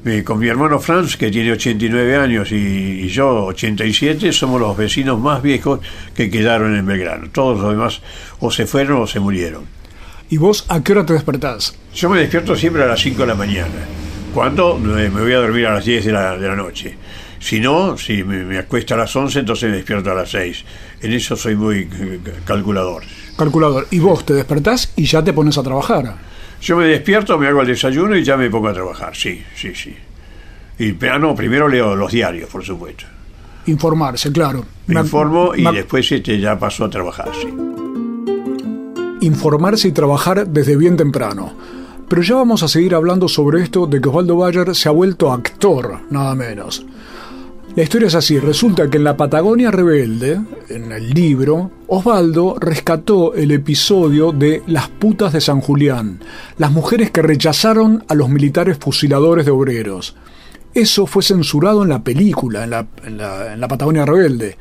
Eh, 0.04 0.22
con 0.24 0.38
mi 0.38 0.46
hermano 0.46 0.78
Franz, 0.78 1.16
que 1.16 1.30
tiene 1.30 1.52
89 1.52 2.16
años, 2.16 2.52
y, 2.52 2.54
y 2.54 3.08
yo 3.08 3.46
87, 3.46 4.32
somos 4.32 4.60
los 4.60 4.76
vecinos 4.76 5.18
más 5.18 5.42
viejos 5.42 5.80
que 6.14 6.30
quedaron 6.30 6.76
en 6.76 6.86
Belgrano. 6.86 7.28
Todos 7.30 7.60
los 7.60 7.70
demás 7.72 8.00
o 8.38 8.50
se 8.50 8.66
fueron 8.66 9.02
o 9.02 9.06
se 9.06 9.20
murieron. 9.20 9.64
¿Y 10.30 10.36
vos 10.36 10.64
a 10.68 10.82
qué 10.82 10.92
hora 10.92 11.06
te 11.06 11.14
despertás? 11.14 11.74
Yo 11.94 12.08
me 12.10 12.20
despierto 12.20 12.54
siempre 12.54 12.82
a 12.82 12.86
las 12.86 13.00
5 13.00 13.22
de 13.22 13.26
la 13.26 13.34
mañana, 13.34 13.74
cuando 14.34 14.78
eh, 14.98 15.10
me 15.10 15.22
voy 15.22 15.32
a 15.32 15.38
dormir 15.38 15.66
a 15.66 15.74
las 15.74 15.84
10 15.84 16.04
de 16.04 16.12
la, 16.12 16.36
de 16.36 16.48
la 16.48 16.56
noche. 16.56 16.96
Si 17.40 17.60
no, 17.60 17.96
si 17.96 18.24
me, 18.24 18.44
me 18.44 18.58
acuesto 18.58 18.94
a 18.94 18.98
las 18.98 19.14
11, 19.14 19.40
entonces 19.40 19.70
me 19.70 19.76
despierto 19.76 20.10
a 20.10 20.14
las 20.14 20.30
6. 20.30 20.64
En 21.02 21.12
eso 21.12 21.34
soy 21.36 21.56
muy 21.56 21.88
eh, 21.90 22.20
calculador. 22.44 23.02
Calculador. 23.36 23.86
Y 23.90 24.00
vos 24.00 24.26
te 24.26 24.34
despertás 24.34 24.92
y 24.96 25.04
ya 25.04 25.22
te 25.22 25.32
pones 25.32 25.56
a 25.58 25.62
trabajar. 25.62 26.16
Yo 26.60 26.76
me 26.76 26.86
despierto, 26.86 27.38
me 27.38 27.46
hago 27.46 27.60
el 27.60 27.68
desayuno 27.68 28.16
y 28.16 28.24
ya 28.24 28.36
me 28.36 28.50
pongo 28.50 28.68
a 28.68 28.72
trabajar, 28.72 29.14
sí, 29.14 29.42
sí, 29.54 29.74
sí. 29.74 29.94
Y, 30.78 30.92
pero 30.92 31.18
no, 31.18 31.34
primero 31.34 31.68
leo 31.68 31.94
los 31.96 32.12
diarios, 32.12 32.48
por 32.50 32.64
supuesto. 32.64 33.04
Informarse, 33.66 34.32
claro. 34.32 34.64
Me 34.86 35.00
informo 35.00 35.54
y 35.54 35.64
después 35.74 36.10
este, 36.10 36.38
ya 36.40 36.58
paso 36.58 36.84
a 36.84 36.90
trabajar, 36.90 37.28
sí. 37.34 37.48
informarse 39.20 39.88
y 39.88 39.92
trabajar 39.92 40.46
desde 40.48 40.76
bien 40.76 40.96
temprano. 40.96 41.52
Pero 42.08 42.22
ya 42.22 42.36
vamos 42.36 42.62
a 42.62 42.68
seguir 42.68 42.94
hablando 42.94 43.28
sobre 43.28 43.62
esto 43.62 43.86
de 43.86 44.00
que 44.00 44.08
Osvaldo 44.08 44.36
Bayer 44.36 44.74
se 44.74 44.88
ha 44.88 44.92
vuelto 44.92 45.30
actor, 45.30 46.00
nada 46.10 46.34
menos. 46.34 46.84
La 47.76 47.84
historia 47.84 48.08
es 48.08 48.14
así, 48.14 48.38
resulta 48.40 48.90
que 48.90 48.96
en 48.96 49.04
la 49.04 49.16
Patagonia 49.16 49.70
Rebelde, 49.70 50.40
en 50.68 50.90
el 50.90 51.10
libro, 51.10 51.70
Osvaldo 51.86 52.56
rescató 52.58 53.34
el 53.34 53.52
episodio 53.52 54.32
de 54.32 54.62
Las 54.66 54.88
putas 54.88 55.32
de 55.32 55.40
San 55.40 55.60
Julián, 55.60 56.18
las 56.56 56.72
mujeres 56.72 57.12
que 57.12 57.22
rechazaron 57.22 58.04
a 58.08 58.14
los 58.14 58.28
militares 58.28 58.78
fusiladores 58.78 59.46
de 59.46 59.52
obreros. 59.52 60.16
Eso 60.74 61.06
fue 61.06 61.22
censurado 61.22 61.84
en 61.84 61.90
la 61.90 62.02
película, 62.02 62.64
en 62.64 62.70
la, 63.60 63.68
Patagonia 63.68 64.04
Rebelde 64.04 64.56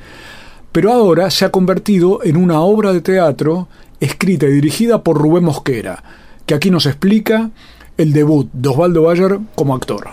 pero 0.72 0.94
ahora 0.94 1.32
se 1.32 1.44
ha 1.44 1.50
convertido 1.50 2.20
en 2.24 2.38
una 2.38 2.60
obra 2.62 2.94
de 2.94 3.02
teatro 3.02 3.68
escrita 4.00 4.46
y 4.46 4.52
dirigida 4.52 5.02
por 5.02 5.18
Rubén 5.18 5.44
Mosquera, 5.44 6.04
que 6.46 6.54
aquí 6.54 6.70
nos 6.70 6.86
explica 6.86 7.50
el 7.98 8.14
debut 8.14 8.48
de 8.54 8.70
Osvaldo 8.70 9.02
Bayer 9.02 9.40
como 9.56 9.74
actor. 9.74 10.10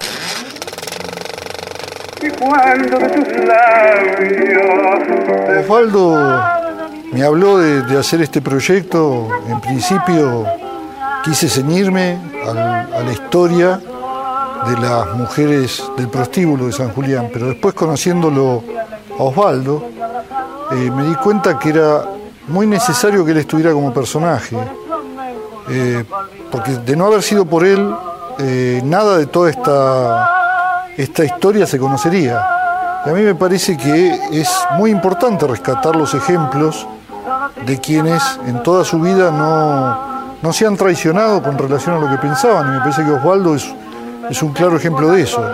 Osvaldo 5.61 6.41
me 7.13 7.23
habló 7.25 7.59
de, 7.59 7.99
hacer 7.99 8.23
este 8.23 8.41
proyecto. 8.41 9.29
En 9.49 9.61
principio 9.61 10.47
quise 11.25 11.49
ceñirme 11.49 12.19
a 12.47 13.03
la 13.03 13.13
historia 13.13 13.81
de 14.67 14.81
las 14.81 15.15
mujeres 15.15 15.83
del 15.97 16.09
prostíbulo 16.09 16.67
de 16.67 16.73
San 16.73 16.91
Julián, 16.91 17.29
pero 17.33 17.47
después 17.47 17.75
conociéndolo 17.75 18.63
a 19.19 19.23
Osvaldo, 19.23 19.83
eh, 20.73 20.91
me 20.91 21.05
di 21.05 21.15
cuenta 21.17 21.59
que 21.59 21.71
era 21.71 22.05
muy 22.49 22.67
necesario 22.67 23.25
que 23.25 23.33
él 23.33 23.39
estuviera 23.39 23.73
como 23.73 23.93
personaje, 23.93 24.57
eh, 25.69 26.05
porque 26.51 26.73
de 26.73 26.97
no 26.97 27.07
haber 27.07 27.23
sido 27.23 27.45
por 27.45 27.65
él, 27.65 27.95
eh, 28.39 28.81
nada 28.85 29.19
de 29.19 29.27
toda 29.27 29.51
esta, 29.51 30.44
esta 30.97 31.25
historia 31.25 31.67
se 31.67 31.79
conocería. 31.79 32.47
Y 33.07 33.11
a 33.11 33.13
mí 33.13 33.23
me 33.23 33.35
parece 33.35 33.77
que 33.77 34.19
es 34.33 34.51
muy 34.79 34.91
importante 34.91 35.47
rescatar 35.47 35.95
los 35.97 36.15
ejemplos 36.15 36.87
de 37.67 37.81
quienes 37.81 38.23
en 38.47 38.63
toda 38.63 38.85
su 38.85 39.01
vida 39.01 39.31
no, 39.31 40.37
no 40.41 40.53
se 40.53 40.67
han 40.67 40.77
traicionado 40.77 41.43
con 41.43 41.59
relación 41.59 41.97
a 41.97 41.99
lo 41.99 42.11
que 42.11 42.19
pensaban. 42.19 42.69
Y 42.69 42.71
me 42.73 42.79
parece 42.79 43.05
que 43.05 43.11
Osvaldo 43.11 43.55
es, 43.55 43.75
es 44.31 44.43
un 44.43 44.53
claro 44.53 44.77
ejemplo 44.77 45.11
de 45.11 45.23
eso. 45.23 45.45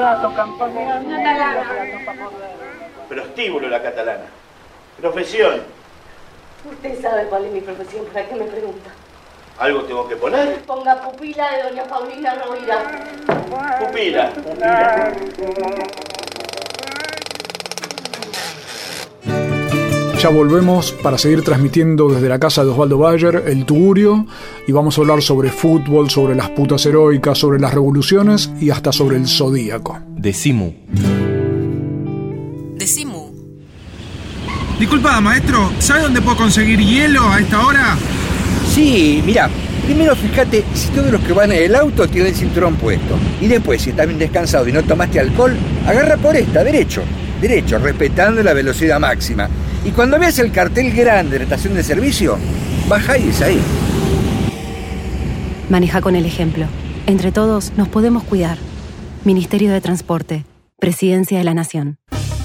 Prostíbulo 3.08 3.68
la 3.68 3.82
catalana. 3.82 4.24
Profesión. 5.00 5.62
Usted 6.70 7.00
sabe 7.02 7.24
cuál 7.24 7.46
es 7.46 7.52
mi 7.52 7.60
profesión, 7.62 8.04
¿para 8.12 8.26
qué 8.26 8.34
me 8.34 8.44
pregunta? 8.44 8.90
¿Algo 9.60 9.82
tengo 9.82 10.08
que 10.08 10.16
poner? 10.16 10.62
Ponga 10.62 11.02
pupila 11.02 11.46
de 11.52 11.68
doña 11.68 11.84
Paulina 11.84 12.34
Rovira. 12.34 12.78
Pupila. 13.78 14.32
Pupila. 14.32 15.12
Ya 20.18 20.28
volvemos 20.30 20.92
para 20.92 21.18
seguir 21.18 21.44
transmitiendo 21.44 22.08
desde 22.08 22.30
la 22.30 22.38
casa 22.38 22.64
de 22.64 22.70
Osvaldo 22.70 22.96
Bayer, 22.96 23.44
el 23.46 23.66
Tugurio, 23.66 24.24
y 24.66 24.72
vamos 24.72 24.96
a 24.96 25.02
hablar 25.02 25.20
sobre 25.20 25.50
fútbol, 25.50 26.08
sobre 26.08 26.34
las 26.34 26.48
putas 26.50 26.86
heroicas, 26.86 27.36
sobre 27.36 27.60
las 27.60 27.74
revoluciones 27.74 28.50
y 28.62 28.70
hasta 28.70 28.92
sobre 28.92 29.18
el 29.18 29.28
zodíaco. 29.28 29.98
Decimu. 30.08 30.72
Decimu. 32.76 33.30
Disculpa, 34.78 35.20
maestro, 35.20 35.70
¿sabe 35.80 36.00
dónde 36.00 36.22
puedo 36.22 36.38
conseguir 36.38 36.80
hielo 36.80 37.28
a 37.28 37.40
esta 37.40 37.66
hora? 37.66 37.98
Sí, 38.70 39.20
mira, 39.26 39.50
primero 39.84 40.14
fíjate 40.14 40.64
si 40.74 40.88
todos 40.90 41.10
los 41.10 41.20
que 41.22 41.32
van 41.32 41.50
en 41.50 41.64
el 41.64 41.74
auto 41.74 42.06
tienen 42.06 42.32
el 42.32 42.38
cinturón 42.38 42.76
puesto. 42.76 43.18
Y 43.40 43.48
después, 43.48 43.82
si 43.82 43.90
estás 43.90 44.06
bien 44.06 44.18
descansado 44.18 44.66
y 44.68 44.72
no 44.72 44.82
tomaste 44.84 45.18
alcohol, 45.18 45.56
agarra 45.86 46.16
por 46.16 46.36
esta, 46.36 46.62
derecho. 46.62 47.02
Derecho, 47.40 47.78
respetando 47.78 48.42
la 48.44 48.52
velocidad 48.52 49.00
máxima. 49.00 49.48
Y 49.84 49.90
cuando 49.90 50.18
veas 50.20 50.38
el 50.38 50.52
cartel 50.52 50.92
grande 50.92 51.32
de 51.32 51.38
la 51.38 51.44
estación 51.44 51.74
de 51.74 51.82
servicio, 51.82 52.38
baja 52.88 53.18
y 53.18 53.30
es 53.30 53.42
ahí. 53.42 53.60
Maneja 55.68 56.00
con 56.00 56.14
el 56.14 56.24
ejemplo. 56.24 56.66
Entre 57.06 57.32
todos 57.32 57.72
nos 57.76 57.88
podemos 57.88 58.22
cuidar. 58.22 58.58
Ministerio 59.24 59.72
de 59.72 59.80
Transporte. 59.80 60.44
Presidencia 60.78 61.38
de 61.38 61.44
la 61.44 61.54
Nación. 61.54 61.98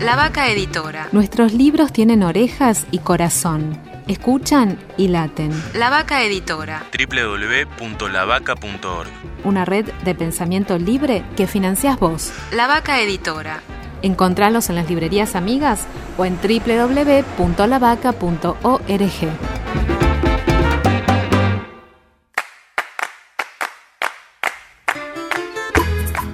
La 0.00 0.16
Vaca 0.16 0.48
Editora. 0.48 1.06
Nuestros 1.12 1.52
libros 1.52 1.92
tienen 1.92 2.24
orejas 2.24 2.84
y 2.90 2.98
corazón. 2.98 3.78
Escuchan 4.08 4.76
y 4.96 5.06
laten. 5.08 5.52
La 5.74 5.88
Vaca 5.88 6.24
Editora. 6.24 6.82
www.lavaca.org. 6.92 9.08
Una 9.44 9.64
red 9.64 9.86
de 10.04 10.14
pensamiento 10.14 10.76
libre 10.78 11.24
que 11.36 11.46
financias 11.46 11.98
vos. 11.98 12.32
La 12.52 12.66
Vaca 12.66 13.00
Editora. 13.00 13.62
Encontralos 14.02 14.68
en 14.68 14.74
las 14.74 14.90
librerías 14.90 15.36
amigas 15.36 15.86
o 16.18 16.24
en 16.24 16.36
www.lavaca.org. 16.36 17.54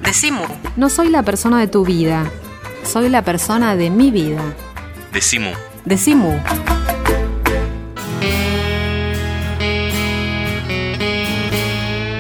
Decimu. 0.03 0.45
No 0.77 0.89
soy 0.89 1.11
la 1.11 1.23
persona 1.23 1.61
de 1.61 1.69
tu 1.69 1.85
vida, 1.85 2.25
soy 2.83 3.09
la 3.09 3.23
persona 3.25 3.77
de 3.77 3.91
mi 3.91 4.11
vida. 4.11 4.43
Decimu. 5.13 5.51
Decimu. 5.85 6.39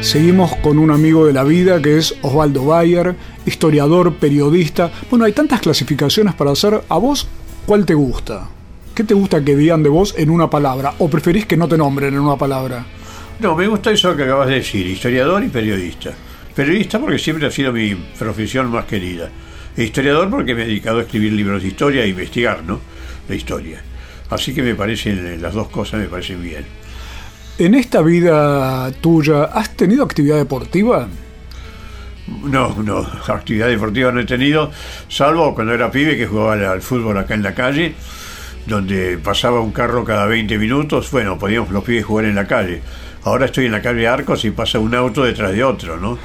Seguimos 0.00 0.56
con 0.56 0.78
un 0.78 0.90
amigo 0.90 1.26
de 1.26 1.32
la 1.32 1.44
vida 1.44 1.80
que 1.80 1.98
es 1.98 2.16
Osvaldo 2.22 2.64
Bayer, 2.64 3.14
historiador, 3.46 4.14
periodista. 4.14 4.90
Bueno, 5.08 5.24
hay 5.24 5.32
tantas 5.32 5.60
clasificaciones 5.60 6.34
para 6.34 6.50
hacer. 6.50 6.82
¿A 6.88 6.98
vos 6.98 7.28
cuál 7.66 7.86
te 7.86 7.94
gusta? 7.94 8.48
¿Qué 8.94 9.04
te 9.04 9.14
gusta 9.14 9.44
que 9.44 9.54
digan 9.54 9.82
de 9.82 9.88
vos 9.88 10.14
en 10.18 10.30
una 10.30 10.50
palabra? 10.50 10.94
¿O 10.98 11.08
preferís 11.08 11.46
que 11.46 11.56
no 11.56 11.68
te 11.68 11.78
nombren 11.78 12.14
en 12.14 12.20
una 12.20 12.36
palabra? 12.36 12.84
No, 13.38 13.54
me 13.54 13.66
gusta 13.68 13.92
eso 13.92 14.16
que 14.16 14.24
acabas 14.24 14.48
de 14.48 14.56
decir, 14.56 14.86
historiador 14.86 15.44
y 15.44 15.48
periodista. 15.48 16.10
Periodista 16.54 16.98
porque 16.98 17.18
siempre 17.18 17.46
ha 17.46 17.50
sido 17.50 17.72
mi 17.72 17.94
profesión 17.94 18.70
más 18.70 18.86
querida. 18.86 19.30
Historiador 19.76 20.28
porque 20.30 20.54
me 20.54 20.62
he 20.62 20.66
dedicado 20.66 20.98
a 20.98 21.02
escribir 21.02 21.32
libros 21.32 21.62
de 21.62 21.68
historia 21.68 22.04
e 22.04 22.08
investigar, 22.08 22.62
¿no? 22.62 22.80
La 23.28 23.34
historia. 23.34 23.82
Así 24.30 24.54
que 24.54 24.62
me 24.62 24.74
parecen, 24.74 25.40
las 25.40 25.54
dos 25.54 25.68
cosas 25.68 26.00
me 26.00 26.06
parecen 26.06 26.42
bien. 26.42 26.64
En 27.58 27.74
esta 27.74 28.00
vida 28.00 28.90
tuya, 29.00 29.44
¿has 29.44 29.76
tenido 29.76 30.04
actividad 30.04 30.36
deportiva? 30.36 31.08
No, 32.44 32.76
no, 32.82 32.98
actividad 33.28 33.68
deportiva 33.68 34.12
no 34.12 34.20
he 34.20 34.24
tenido, 34.24 34.70
salvo 35.08 35.54
cuando 35.54 35.74
era 35.74 35.90
pibe 35.90 36.16
que 36.16 36.26
jugaba 36.26 36.52
al, 36.52 36.64
al 36.64 36.82
fútbol 36.82 37.18
acá 37.18 37.34
en 37.34 37.42
la 37.42 37.54
calle, 37.54 37.94
donde 38.66 39.18
pasaba 39.18 39.60
un 39.60 39.72
carro 39.72 40.04
cada 40.04 40.26
20 40.26 40.56
minutos, 40.58 41.10
bueno, 41.10 41.38
podíamos 41.38 41.70
los 41.70 41.82
pibes 41.82 42.04
jugar 42.04 42.26
en 42.26 42.36
la 42.36 42.46
calle. 42.46 42.82
Ahora 43.24 43.46
estoy 43.46 43.66
en 43.66 43.72
la 43.72 43.82
calle 43.82 44.06
Arcos 44.06 44.44
y 44.44 44.50
pasa 44.50 44.78
un 44.78 44.94
auto 44.94 45.24
detrás 45.24 45.52
de 45.52 45.62
otro, 45.62 45.98
¿no? 45.98 46.18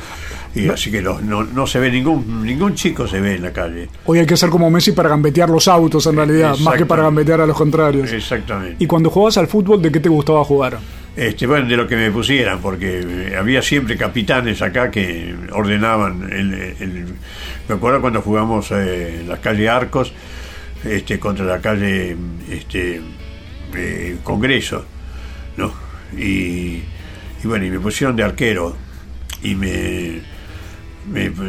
Y 0.55 0.69
así 0.69 0.89
que 0.89 1.01
no, 1.01 1.19
no, 1.19 1.43
no 1.43 1.67
se 1.67 1.79
ve 1.79 1.91
ningún 1.91 2.43
ningún 2.45 2.75
chico 2.75 3.07
se 3.07 3.19
ve 3.19 3.35
en 3.35 3.43
la 3.43 3.51
calle. 3.51 3.89
Hoy 4.05 4.19
hay 4.19 4.25
que 4.25 4.37
ser 4.37 4.49
como 4.49 4.69
Messi 4.71 4.93
para 4.93 5.09
gambetear 5.09 5.49
los 5.49 5.67
autos 5.67 6.05
en 6.07 6.15
realidad, 6.15 6.57
más 6.59 6.75
que 6.77 6.85
para 6.85 7.03
gambetear 7.03 7.41
a 7.41 7.45
los 7.45 7.57
contrarios. 7.57 8.11
Exactamente. 8.11 8.77
Y 8.79 8.87
cuando 8.87 9.09
jugabas 9.09 9.37
al 9.37 9.47
fútbol, 9.47 9.81
¿de 9.81 9.91
qué 9.91 9.99
te 9.99 10.07
gustaba 10.07 10.43
jugar? 10.45 10.79
Este, 11.15 11.45
bueno, 11.47 11.67
de 11.67 11.75
lo 11.77 11.87
que 11.87 11.95
me 11.97 12.09
pusieran, 12.11 12.59
porque 12.59 13.01
eh, 13.05 13.35
había 13.37 13.61
siempre 13.61 13.97
capitanes 13.97 14.61
acá 14.61 14.89
que 14.91 15.35
ordenaban. 15.51 16.23
El, 16.31 16.53
el- 16.53 17.05
me 17.67 17.75
acuerdo 17.75 17.99
cuando 18.01 18.21
jugamos 18.21 18.69
eh, 18.71 19.21
en 19.21 19.27
la 19.29 19.37
calle 19.41 19.67
Arcos 19.67 20.13
este, 20.85 21.19
contra 21.19 21.45
la 21.45 21.59
calle 21.59 22.15
este, 22.49 23.01
eh, 23.75 24.17
Congreso, 24.23 24.85
¿no? 25.57 25.73
Y, 26.17 26.81
y 27.43 27.45
bueno, 27.47 27.65
y 27.65 27.71
me 27.71 27.79
pusieron 27.79 28.15
de 28.15 28.23
arquero 28.23 28.75
y 29.43 29.55
me- 29.55 30.34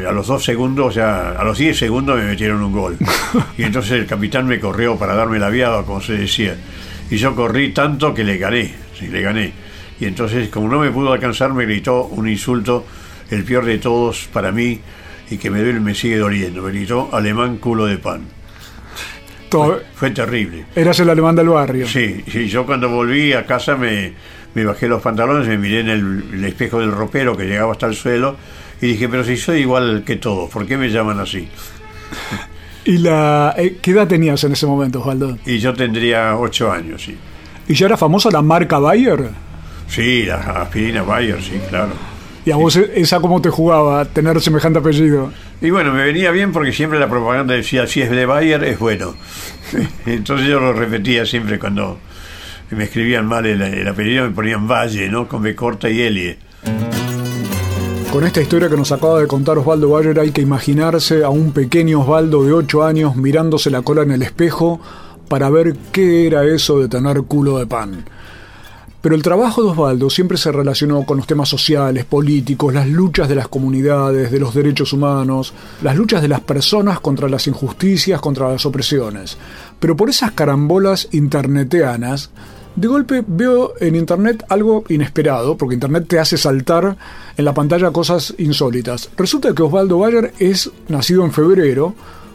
a 0.09 0.13
los 0.13 0.27
dos 0.27 0.45
segundos, 0.45 0.95
ya 0.95 1.31
a 1.31 1.43
los 1.45 1.57
10 1.59 1.79
segundos 1.79 2.19
me 2.19 2.25
metieron 2.27 2.63
un 2.63 2.73
gol. 2.73 2.97
Y 3.59 3.63
entonces 3.63 3.93
el 3.93 4.07
capitán 4.07 4.47
me 4.47 4.61
corrió 4.61 4.97
para 4.97 5.15
darme 5.15 5.39
la 5.39 5.49
viada, 5.49 5.83
como 5.85 6.01
se 6.01 6.13
decía. 6.15 6.57
Y 7.11 7.17
yo 7.17 7.35
corrí 7.35 7.73
tanto 7.73 8.13
que 8.13 8.25
le 8.25 8.37
gané, 8.39 8.75
sí, 8.99 9.07
le 9.09 9.23
gané. 9.23 9.53
Y 9.99 10.05
entonces, 10.05 10.49
como 10.51 10.69
no 10.69 10.81
me 10.81 10.91
pudo 10.91 11.13
alcanzar, 11.13 11.55
me 11.55 11.65
gritó 11.65 12.05
un 12.05 12.29
insulto, 12.29 12.85
el 13.31 13.45
peor 13.45 13.65
de 13.65 13.79
todos 13.79 14.29
para 14.33 14.53
mí, 14.53 14.79
y 15.31 15.39
que 15.39 15.51
me 15.51 15.61
duele, 15.63 15.81
me 15.81 15.95
sigue 15.95 16.19
doliendo. 16.19 16.61
Me 16.63 16.71
gritó 16.71 17.09
alemán 17.13 17.57
culo 17.57 17.87
de 17.87 17.97
pan. 17.99 18.23
Todo- 19.49 19.81
Fue 19.95 20.11
terrible. 20.11 20.67
Eras 20.75 20.99
el 21.01 21.09
alemán 21.09 21.35
del 21.37 21.49
barrio. 21.49 21.87
Sí, 21.89 22.23
sí, 22.31 22.49
yo 22.49 22.67
cuando 22.67 22.89
volví 22.91 23.33
a 23.33 23.47
casa 23.47 23.77
me, 23.77 24.13
me 24.57 24.65
bajé 24.65 24.89
los 24.89 25.03
pantalones, 25.03 25.47
me 25.47 25.59
miré 25.59 25.81
en 25.81 25.91
el, 25.91 26.25
el 26.33 26.45
espejo 26.47 26.81
del 26.81 26.91
ropero 26.91 27.37
que 27.37 27.45
llegaba 27.45 27.73
hasta 27.73 27.85
el 27.87 27.95
suelo 27.95 28.37
y 28.81 28.87
dije, 28.87 29.07
pero 29.07 29.23
si 29.23 29.37
soy 29.37 29.61
igual 29.61 30.03
que 30.03 30.17
todos, 30.17 30.49
¿por 30.51 30.67
qué 30.67 30.79
me 30.79 30.89
llaman 30.89 31.21
así? 31.21 31.47
¿Y 32.87 32.97
la, 32.97 33.55
eh, 33.59 33.77
qué 33.83 33.91
edad 33.91 34.09
tenías 34.09 34.43
en 34.45 34.53
ese 34.53 34.67
momento, 34.67 35.01
Osvaldo? 35.01 35.37
Y 35.45 35.59
yo 35.59 35.75
tendría 35.75 36.39
ocho 36.39 36.73
años, 36.73 37.03
sí. 37.03 37.19
¿Y 37.69 37.75
ya 37.75 37.85
era 37.85 37.99
famosa 37.99 38.31
la 38.31 38.41
marca 38.41 38.79
Bayer? 38.79 39.29
Sí, 39.89 40.25
la 40.25 40.37
aspirina 40.37 41.03
Bayer, 41.03 41.43
sí, 41.43 41.61
claro. 41.69 41.93
¿Y 42.47 42.51
a 42.51 42.57
vos 42.57 42.77
esa 42.77 43.21
cómo 43.21 43.43
te 43.43 43.51
jugaba, 43.51 44.07
tener 44.07 44.41
semejante 44.41 44.79
apellido? 44.79 45.33
Y 45.61 45.69
bueno, 45.69 45.93
me 45.93 46.03
venía 46.03 46.31
bien 46.31 46.51
porque 46.51 46.73
siempre 46.73 46.99
la 46.99 47.11
propaganda 47.11 47.53
decía, 47.53 47.87
si 47.87 48.01
es 48.01 48.11
de 48.11 48.25
Bayer, 48.25 48.65
es 48.65 48.79
bueno. 48.79 49.17
Entonces 50.07 50.47
yo 50.49 50.61
lo 50.61 50.73
repetía 50.73 51.27
siempre 51.27 51.59
cuando 51.59 51.99
me 52.75 52.85
escribían 52.85 53.27
mal 53.27 53.47
el, 53.47 53.63
el 53.63 53.87
apellido, 53.87 54.25
me 54.25 54.31
ponían 54.31 54.67
Valle, 54.67 55.09
¿no? 55.09 55.29
Con 55.29 55.43
B 55.43 55.55
corta 55.55 55.89
y 55.89 56.01
Elie. 56.01 56.39
Con 58.17 58.25
esta 58.25 58.41
historia 58.41 58.71
que 58.71 58.79
nos 58.79 58.93
acaba 58.93 59.21
de 59.21 59.27
contar 59.27 59.59
Osvaldo 59.59 59.91
Bayer 59.91 60.19
hay 60.19 60.31
que 60.31 60.41
imaginarse 60.41 61.23
a 61.23 61.29
un 61.29 61.53
pequeño 61.53 62.01
Osvaldo 62.01 62.45
de 62.45 62.53
8 62.53 62.83
años 62.83 63.15
mirándose 63.15 63.71
la 63.71 63.83
cola 63.83 64.05
en 64.05 64.11
el 64.11 64.23
espejo 64.23 64.81
para 65.29 65.51
ver 65.51 65.77
qué 65.93 66.27
era 66.27 66.45
eso 66.45 66.79
de 66.81 66.89
tener 66.89 67.23
culo 67.25 67.59
de 67.59 67.67
pan. 67.67 68.07
Pero 69.03 69.15
el 69.15 69.23
trabajo 69.23 69.63
de 69.63 69.69
Osvaldo 69.69 70.09
siempre 70.09 70.39
se 70.39 70.51
relacionó 70.51 71.05
con 71.05 71.19
los 71.19 71.27
temas 71.27 71.49
sociales, 71.49 72.07
políticos, 72.07 72.73
las 72.73 72.89
luchas 72.89 73.29
de 73.29 73.35
las 73.35 73.49
comunidades, 73.49 74.33
de 74.33 74.41
los 74.41 74.55
derechos 74.55 74.93
humanos, 74.93 75.53
las 75.83 75.95
luchas 75.95 76.23
de 76.23 76.29
las 76.29 76.41
personas 76.41 77.01
contra 77.01 77.29
las 77.29 77.47
injusticias, 77.47 78.21
contra 78.21 78.51
las 78.51 78.65
opresiones. 78.67 79.37
Pero 79.79 79.95
por 79.95 80.09
esas 80.09 80.33
carambolas 80.33 81.09
interneteanas, 81.13 82.31
de 82.77 82.89
golpe 82.89 83.25
veo 83.27 83.73
en 83.81 83.97
Internet 83.97 84.45
algo 84.49 84.85
inesperado, 84.89 85.57
porque 85.57 85.75
Internet 85.75 86.07
te 86.09 86.19
hace 86.19 86.37
saltar 86.37 86.97
en 87.37 87.45
la 87.45 87.55
pantalla 87.55 87.91
cosas 87.91 88.35
insólitas. 88.39 89.11
Resulta 89.17 89.55
que 89.55 89.63
Osvaldo 89.63 89.99
Bayer 89.99 90.33
es 90.39 90.71
nacido 90.89 91.25
en 91.25 91.33
febrero, 91.33 91.95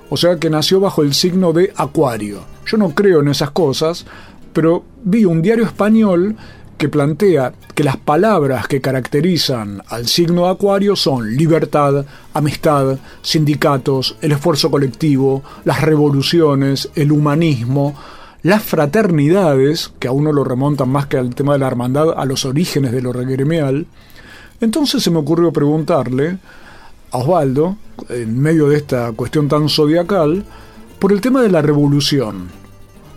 o 0.09 0.17
sea 0.17 0.37
que 0.37 0.49
nació 0.49 0.79
bajo 0.79 1.03
el 1.03 1.13
signo 1.13 1.53
de 1.53 1.71
Acuario. 1.75 2.41
Yo 2.65 2.77
no 2.77 2.89
creo 2.89 3.21
en 3.21 3.29
esas 3.29 3.51
cosas, 3.51 4.05
pero 4.51 4.83
vi 5.03 5.25
un 5.25 5.41
diario 5.41 5.63
español 5.63 6.35
que 6.77 6.89
plantea 6.89 7.53
que 7.75 7.83
las 7.83 7.97
palabras 7.97 8.67
que 8.67 8.81
caracterizan 8.81 9.83
al 9.87 10.07
signo 10.07 10.45
de 10.45 10.49
Acuario 10.49 10.95
son 10.95 11.35
libertad, 11.37 12.03
amistad, 12.33 12.97
sindicatos, 13.21 14.17
el 14.21 14.31
esfuerzo 14.31 14.71
colectivo, 14.71 15.43
las 15.63 15.81
revoluciones, 15.81 16.89
el 16.95 17.11
humanismo, 17.11 17.95
las 18.43 18.63
fraternidades, 18.63 19.93
que 19.99 20.07
a 20.07 20.11
uno 20.11 20.33
lo 20.33 20.43
remontan 20.43 20.89
más 20.89 21.05
que 21.05 21.17
al 21.17 21.35
tema 21.35 21.53
de 21.53 21.59
la 21.59 21.67
hermandad, 21.67 22.13
a 22.17 22.25
los 22.25 22.45
orígenes 22.45 22.91
de 22.91 23.01
lo 23.01 23.11
gremial. 23.13 23.85
Entonces 24.59 25.03
se 25.03 25.11
me 25.11 25.19
ocurrió 25.19 25.51
preguntarle 25.51 26.37
a 27.11 27.17
Osvaldo, 27.17 27.77
en 28.09 28.39
medio 28.39 28.69
de 28.69 28.77
esta 28.77 29.11
cuestión 29.11 29.47
tan 29.47 29.69
zodiacal, 29.69 30.43
por 30.97 31.11
el 31.11 31.21
tema 31.21 31.41
de 31.41 31.49
la 31.49 31.61
revolución. 31.61 32.49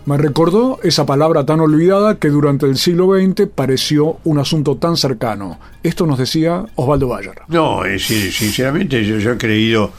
Me 0.05 0.17
recordó 0.17 0.79
esa 0.83 1.05
palabra 1.07 1.47
tan 1.47 1.59
olvidada 1.61 2.19
que 2.19 2.29
durante 2.29 2.67
el 2.67 2.77
siglo 2.77 3.15
XX 3.15 3.47
pareció 3.47 4.17
un 4.23 4.37
asunto 4.37 4.75
tan 4.75 4.97
cercano. 4.97 5.59
Esto 5.81 6.05
nos 6.05 6.19
decía 6.19 6.65
Osvaldo 6.75 7.07
Bayer. 7.07 7.41
No, 7.47 7.83
es 7.85 8.05
sinceramente 8.05 9.03
yo, 9.03 9.17
yo 9.17 9.31
he 9.31 9.37
creído 9.37 9.91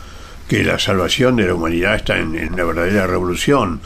que 0.46 0.62
la 0.62 0.78
salvación 0.78 1.34
de 1.34 1.48
la 1.48 1.54
humanidad 1.54 1.96
está 1.96 2.18
en 2.18 2.54
la 2.56 2.64
verdadera 2.64 3.08
revolución, 3.08 3.80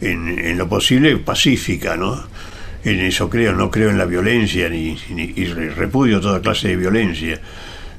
en, 0.00 0.38
en 0.38 0.58
lo 0.58 0.68
posible 0.68 1.16
pacífica, 1.18 1.96
¿no? 1.96 2.22
En 2.84 3.00
eso 3.00 3.28
creo, 3.28 3.52
no 3.52 3.70
creo 3.70 3.90
en 3.90 3.98
la 3.98 4.04
violencia 4.04 4.68
ni, 4.68 4.96
ni- 5.10 5.32
y 5.36 5.44
re- 5.46 5.70
repudio 5.70 6.20
toda 6.20 6.40
clase 6.40 6.68
de 6.68 6.76
violencia. 6.76 7.40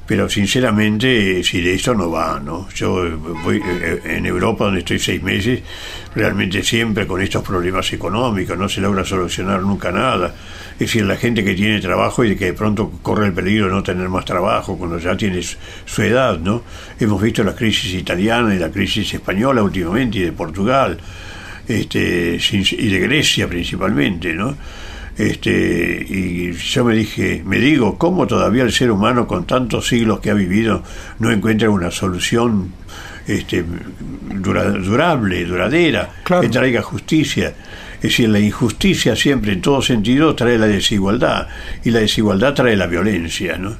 Pero 0.06 0.30
sinceramente, 0.30 1.44
si 1.44 1.60
de 1.62 1.74
eso 1.74 1.94
no 1.94 2.10
va, 2.10 2.40
¿no? 2.40 2.70
Yo 2.74 3.06
eh, 3.06 3.12
voy 3.44 3.58
eh, 3.62 4.00
en 4.06 4.26
Europa, 4.26 4.64
donde 4.64 4.80
estoy 4.80 5.00
seis 5.00 5.22
meses, 5.22 5.60
realmente 6.16 6.64
siempre 6.64 7.06
con 7.06 7.22
estos 7.22 7.44
problemas 7.44 7.92
económicos, 7.92 8.58
no 8.58 8.70
se 8.70 8.80
logra 8.80 9.04
solucionar 9.04 9.62
nunca 9.62 9.92
nada. 9.92 10.34
Es 10.74 10.80
decir, 10.80 11.04
la 11.06 11.18
gente 11.18 11.44
que 11.44 11.56
tiene 11.56 11.82
trabajo 11.82 12.24
y 12.24 12.38
que 12.38 12.46
de 12.46 12.54
pronto 12.54 12.90
corre 13.02 13.26
el 13.26 13.34
peligro 13.34 13.66
de 13.66 13.72
no 13.74 13.84
tener 13.84 14.08
más 14.08 14.24
trabajo 14.24 14.78
cuando 14.78 14.98
ya 14.98 15.18
tiene 15.18 15.42
su 15.42 16.02
edad, 16.02 16.40
¿no? 16.40 16.64
Hemos 16.98 17.22
visto 17.22 17.44
la 17.44 17.54
crisis 17.54 17.94
italiana 17.94 18.56
y 18.56 18.60
la 18.60 18.70
crisis 18.72 19.14
española 19.14 19.62
últimamente 19.62 20.20
y 20.20 20.22
de 20.22 20.32
Portugal, 20.32 20.98
este, 21.68 22.40
sin- 22.40 22.66
y 22.72 22.88
de 22.90 23.00
Grecia 23.00 23.48
principalmente, 23.48 24.34
¿no? 24.34 24.56
Este, 25.18 26.06
y 26.08 26.52
yo 26.54 26.86
me 26.86 26.94
dije, 26.94 27.42
me 27.44 27.58
digo, 27.58 27.98
¿cómo 27.98 28.28
todavía 28.28 28.64
el 28.64 28.72
ser 28.72 28.92
humano 28.92 29.26
con 29.26 29.48
tantos 29.48 29.88
siglos 29.88 30.20
que 30.20 30.30
ha 30.30 30.36
vivido 30.36 30.84
no 31.20 31.32
encuentra 31.32 31.70
una 31.72 31.90
solución 31.90 32.72
este, 33.26 33.66
dura- 34.36 34.70
durable, 34.72 35.44
duradera, 35.46 36.10
que 36.42 36.50
traiga 36.50 36.82
justicia? 36.84 37.54
Es 37.96 38.02
decir, 38.04 38.30
la 38.30 38.40
injusticia 38.40 39.16
siempre 39.16 39.54
en 39.54 39.62
todo 39.62 39.82
sentido 39.82 40.36
trae 40.36 40.56
la 40.60 40.68
desigualdad 40.68 41.48
y 41.84 41.90
la 41.90 42.00
desigualdad 42.02 42.54
trae 42.54 42.76
la 42.76 42.86
violencia, 42.86 43.58
¿no? 43.58 43.76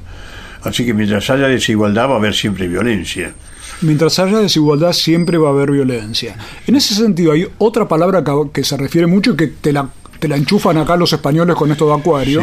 Así 0.64 0.84
que 0.84 0.92
mientras 0.92 1.30
haya 1.30 1.46
desigualdad 1.46 2.08
va 2.10 2.14
a 2.14 2.18
haber 2.18 2.34
siempre 2.34 2.66
violencia. 2.66 3.32
Mientras 3.80 4.18
haya 4.18 4.38
desigualdad 4.38 4.92
siempre 4.92 5.38
va 5.38 5.48
a 5.48 5.52
haber 5.52 5.70
violencia. 5.70 6.36
En 6.66 6.74
ese 6.74 6.94
sentido 6.94 7.32
hay 7.32 7.46
otra 7.58 7.86
palabra 7.86 8.24
que, 8.52 8.64
se 8.64 8.76
refiere 8.76 9.06
mucho 9.06 9.32
y 9.32 9.36
que 9.36 9.46
te 9.46 9.72
la, 9.72 9.88
te 10.18 10.26
la 10.26 10.36
enchufan 10.36 10.78
acá 10.78 10.96
los 10.96 11.12
españoles 11.12 11.54
con 11.54 11.70
esto 11.70 11.86
de 11.86 11.94
Acuario, 11.94 12.42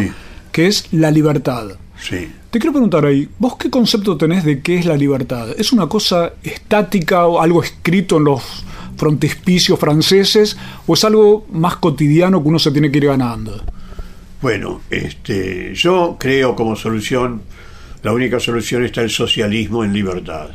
que 0.52 0.68
es 0.68 0.88
la 0.94 1.12
libertad. 1.12 1.72
Sí. 2.00 2.30
Te 2.50 2.60
quiero 2.60 2.72
preguntar 2.72 3.06
ahí, 3.06 3.28
¿vos 3.38 3.58
qué 3.58 3.70
concepto 3.70 4.16
tenés 4.16 4.46
de 4.46 4.62
qué 4.62 4.78
es 4.78 4.86
la 4.86 4.96
libertad? 4.96 5.50
¿Es 5.58 5.74
una 5.74 5.88
cosa 5.88 6.34
estática 6.42 7.26
o 7.26 7.42
algo 7.42 7.62
escrito 7.62 8.18
en 8.18 8.26
los 8.26 8.64
frontispicios 8.96 9.78
franceses 9.78 10.56
o 10.88 10.94
es 10.94 11.04
algo 11.04 11.46
más 11.52 11.76
cotidiano 11.78 12.42
que 12.42 12.48
uno 12.48 12.60
se 12.60 12.72
tiene 12.72 12.92
que 12.92 13.00
ir 13.00 13.08
ganando? 13.08 13.62
Bueno, 14.42 14.82
este, 14.90 15.74
yo 15.74 16.16
creo 16.20 16.56
como 16.56 16.76
solución, 16.76 17.42
la 18.04 18.14
única 18.14 18.40
solución 18.40 18.86
está 18.86 19.02
el 19.02 19.10
socialismo 19.10 19.84
en 19.84 19.92
libertad. 19.92 20.50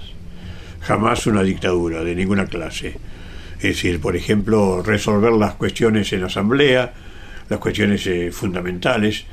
Jamás 0.81 1.27
una 1.27 1.43
dictadura 1.43 2.03
de 2.03 2.15
ninguna 2.15 2.47
clase. 2.47 2.97
Es 3.57 3.63
decir, 3.63 4.01
por 4.01 4.17
ejemplo, 4.17 4.83
resolver 4.83 5.33
las 5.33 5.55
cuestiones 5.55 6.13
en 6.13 6.25
asamblea, 6.25 6.93
las 7.49 7.59
cuestiones 7.59 8.07
eh, 8.07 8.33
fundamentales, 8.33 9.27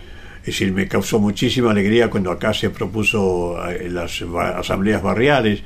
decir, 0.48 0.72
me 0.72 0.88
causó 0.88 1.20
muchísima 1.20 1.72
alegría 1.72 2.10
cuando 2.10 2.32
acá 2.32 2.54
se 2.54 2.70
propuso 2.70 3.58
eh, 3.70 3.90
las 3.90 4.22
asambleas 4.56 5.02
barriales. 5.02 5.62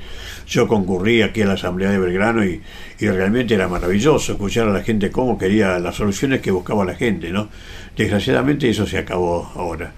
Yo 0.46 0.66
concurrí 0.68 1.22
aquí 1.22 1.42
a 1.42 1.46
la 1.46 1.54
asamblea 1.54 1.90
de 1.90 1.98
Belgrano 1.98 2.44
y, 2.44 2.60
y 2.98 3.08
realmente 3.08 3.54
era 3.54 3.68
maravilloso 3.68 4.32
escuchar 4.32 4.68
a 4.68 4.72
la 4.72 4.82
gente 4.82 5.10
cómo 5.10 5.38
quería 5.38 5.78
las 5.78 5.96
soluciones 5.96 6.40
que 6.40 6.50
buscaba 6.50 6.84
la 6.84 6.94
gente, 6.94 7.30
¿no? 7.30 7.48
Desgraciadamente 7.96 8.68
eso 8.68 8.86
se 8.86 8.98
acabó 8.98 9.50
ahora. 9.54 9.92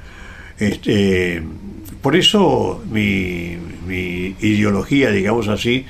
Este, 0.59 1.43
por 2.01 2.17
eso 2.17 2.83
mi, 2.91 3.57
mi 3.87 4.37
ideología, 4.41 5.11
digamos 5.11 5.49
así, 5.49 5.87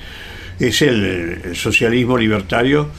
es 0.59 0.81
el, 0.81 1.55
socialismo 1.55 2.17
libertario, 2.17 2.89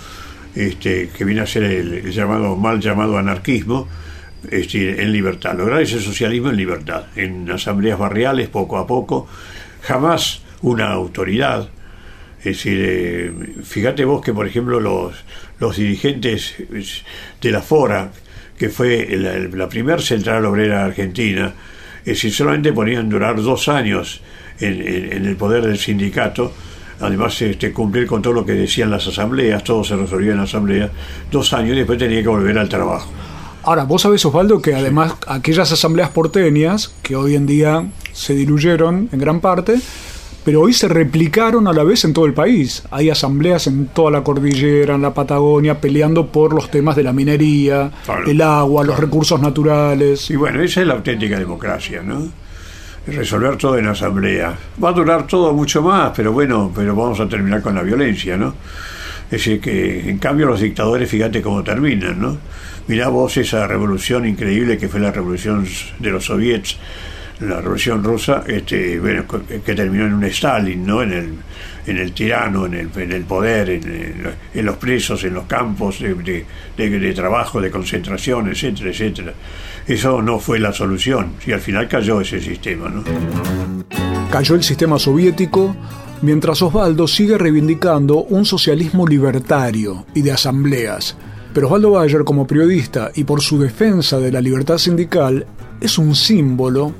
este, 0.55 1.09
que 1.09 1.24
viene 1.24 1.40
a 1.40 1.46
ser 1.46 1.64
el, 1.64 1.94
el 1.94 2.12
llamado 2.12 2.57
mal 2.57 2.81
llamado 2.81 3.18
anarquismo, 3.18 3.88
este, 4.50 5.02
en 5.02 5.12
libertad. 5.12 5.57
Lograr 5.57 5.83
ese 5.83 6.00
socialismo 6.00 6.50
en 6.50 6.57
libertad, 6.57 7.07
en 7.16 7.50
asambleas 7.50 7.98
barriales, 7.98 8.48
poco 8.48 8.79
a 8.79 8.87
poco, 8.87 9.26
jamás 9.83 10.42
una 10.62 10.92
autoridad. 10.92 11.68
Es 12.38 12.44
decir, 12.44 12.79
eh, 12.81 13.33
fíjate 13.64 14.05
vos 14.05 14.22
que, 14.22 14.33
por 14.33 14.46
ejemplo, 14.46 14.79
los, 14.79 15.14
los 15.59 15.76
dirigentes 15.76 16.55
de 17.40 17.50
la 17.50 17.61
FORA, 17.62 18.12
que 18.59 18.69
fue 18.69 19.07
la, 19.11 19.38
la 19.38 19.69
primera 19.69 20.01
central 20.01 20.45
obrera 20.47 20.85
argentina, 20.85 21.53
es 22.01 22.05
decir, 22.14 22.33
solamente 22.33 22.73
podían 22.73 23.09
durar 23.09 23.40
dos 23.42 23.69
años 23.69 24.21
en, 24.61 24.75
en- 24.81 25.12
en 25.12 25.25
el 25.27 25.37
poder 25.37 25.64
del 25.66 25.79
sindicato, 25.79 26.53
además 27.01 27.40
este, 27.42 27.73
cumplir 27.73 28.07
con 28.07 28.23
todo 28.23 28.33
lo 28.33 28.47
que 28.47 28.53
decían 28.53 28.90
las 28.90 29.07
asambleas, 29.07 29.62
todo 29.64 29.85
se 29.85 29.97
resolvía 29.97 30.31
en 30.33 30.38
la 30.38 30.45
asamblea, 30.45 30.90
dos 31.31 31.53
años 31.53 31.73
y 31.75 31.79
después 31.79 31.99
tenía 31.99 32.23
que 32.23 32.29
volver 32.29 32.59
al 32.59 32.69
trabajo. 32.69 33.11
Ahora, 33.64 33.83
vos 33.83 34.03
sabés, 34.03 34.25
Osvaldo, 34.25 34.62
que 34.62 34.75
además 34.77 35.14
aquellas 35.27 35.73
asambleas 35.73 36.11
porteñas, 36.11 36.95
que 37.03 37.16
hoy 37.16 37.35
en 37.35 37.47
día 37.47 37.85
se 38.12 38.35
diluyeron 38.35 39.09
en 39.12 39.19
gran 39.19 39.40
parte, 39.40 39.75
pero 40.46 40.61
hoy 40.61 40.72
se 40.72 40.87
replicaron 40.87 41.66
a 41.66 41.72
la 41.72 41.82
vez 41.82 42.04
en 42.04 42.12
todo 42.12 42.24
el 42.24 42.32
país. 42.32 42.85
Hay 42.92 43.11
asambleas 43.11 43.66
en 43.66 43.88
toda 43.88 44.12
la 44.12 44.22
cordillera, 44.22 44.94
en 44.94 45.02
la 45.02 45.12
Patagonia, 45.12 45.80
peleando 45.80 46.28
por 46.28 46.54
los 46.54 46.70
temas 46.70 46.94
de 46.94 47.02
la 47.02 47.12
minería, 47.12 47.90
Claro. 48.04 48.30
el 48.30 48.40
agua, 48.40 48.85
los 48.85 48.96
recursos 48.96 49.40
naturales. 49.40 50.30
Y 50.30 50.37
bueno, 50.37 50.62
esa 50.62 50.82
es 50.82 50.87
la 50.87 50.94
auténtica 50.94 51.37
democracia, 51.37 52.00
¿no? 52.00 52.28
Resolver 53.09 53.56
todo 53.56 53.76
en 53.76 53.88
asamblea. 53.88 54.56
Va 54.82 54.90
a 54.90 54.92
durar 54.92 55.26
todo 55.26 55.52
mucho 55.52 55.82
más, 55.82 56.12
pero 56.14 56.30
bueno, 56.30 56.70
pero 56.72 56.94
vamos 56.94 57.18
a 57.18 57.28
terminar 57.28 57.61
con 57.61 57.74
la 57.74 57.82
violencia, 57.82 58.37
¿no? 58.37 58.54
Es 59.24 59.30
decir, 59.32 59.61
que 59.61 60.09
en 60.09 60.18
cambio 60.18 60.46
los 60.46 60.61
dictadores, 60.61 61.11
fíjate 61.11 61.42
cómo 61.42 61.64
terminan, 61.64 62.20
¿no? 62.20 62.37
Mirá 62.87 63.09
vos 63.09 63.37
esa 63.37 63.66
revolución 63.66 64.24
increíble 64.28 64.78
que 64.78 64.87
fue 64.88 65.00
la 65.00 65.11
revolución 65.11 65.66
de 65.98 66.11
los 66.11 66.24
soviets, 66.26 66.76
la 67.40 67.57
revolución 67.61 68.03
rusa, 68.03 68.44
este, 68.46 69.01
que 69.64 69.75
terminó 69.75 70.07
en 70.07 70.14
un 70.14 70.25
Stalin, 70.25 70.87
¿no? 70.87 71.03
En 71.03 71.12
el, 71.12 71.33
en 71.87 71.99
el 71.99 72.12
tirano, 72.12 72.66
en 72.66 72.75
el, 72.75 72.90
en 72.96 73.12
el 73.12 73.25
poder, 73.25 73.68
en, 73.70 74.35
en- 74.55 74.66
los 74.66 74.77
presos, 74.77 75.22
en 75.25 75.35
los 75.35 75.44
campos 75.46 76.01
de- 76.01 76.44
de 76.77 77.12
trabajo, 77.12 77.61
de 77.61 77.70
concentración, 77.70 78.49
etcétera, 78.49 78.90
etcétera. 78.90 79.35
Eso 79.87 80.20
no 80.22 80.38
fue 80.38 80.59
la 80.59 80.72
solución 80.72 81.35
y 81.46 81.53
al 81.53 81.61
final 81.61 81.87
cayó 81.88 82.20
ese 82.20 82.40
sistema, 82.40 82.88
¿no? 82.88 83.05
Cayó 84.31 84.55
el 84.55 84.62
sistema 84.62 84.99
soviético, 84.99 85.77
mientras 86.22 86.61
Osvaldo 86.62 87.07
sigue 87.07 87.38
reivindicando 87.38 88.22
un 88.25 88.44
socialismo 88.44 89.07
libertario 89.07 90.07
y 90.14 90.22
de 90.22 90.33
asambleas. 90.33 91.16
Pero 91.55 91.68
Osvaldo 91.68 91.92
Bayer, 91.92 92.25
como 92.25 92.46
periodista 92.46 93.11
y 93.14 93.25
por 93.25 93.40
su 93.40 93.59
defensa 93.59 94.18
de 94.18 94.33
la 94.33 94.40
libertad 94.40 94.79
sindical, 94.79 95.46
es 95.81 95.99
un 95.99 96.14
símbolo 96.14 96.94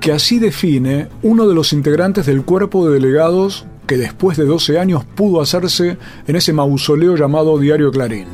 que 0.00 0.12
así 0.12 0.38
define 0.38 1.08
uno 1.22 1.46
de 1.48 1.54
los 1.54 1.72
integrantes 1.72 2.26
del 2.26 2.44
cuerpo 2.44 2.86
de 2.86 2.94
delegados 2.94 3.66
que 3.86 3.96
después 3.96 4.36
de 4.36 4.44
12 4.44 4.78
años 4.78 5.04
pudo 5.04 5.40
hacerse 5.40 5.96
en 6.26 6.36
ese 6.36 6.52
mausoleo 6.52 7.16
llamado 7.16 7.58
Diario 7.58 7.90
Clarín. 7.90 8.26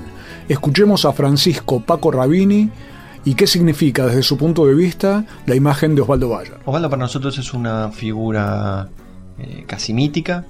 Escuchemos 0.48 1.04
a 1.04 1.12
Francisco 1.12 1.80
Paco 1.80 2.10
Rabini 2.10 2.70
y 3.24 3.34
qué 3.34 3.46
significa 3.46 4.06
desde 4.06 4.22
su 4.22 4.36
punto 4.36 4.66
de 4.66 4.74
vista 4.74 5.24
la 5.46 5.54
imagen 5.54 5.94
de 5.94 6.02
Osvaldo 6.02 6.28
Bayer. 6.28 6.58
Osvaldo 6.64 6.90
para 6.90 7.02
nosotros 7.02 7.38
es 7.38 7.54
una 7.54 7.90
figura 7.90 8.88
eh, 9.38 9.64
casi 9.66 9.94
mítica. 9.94 10.44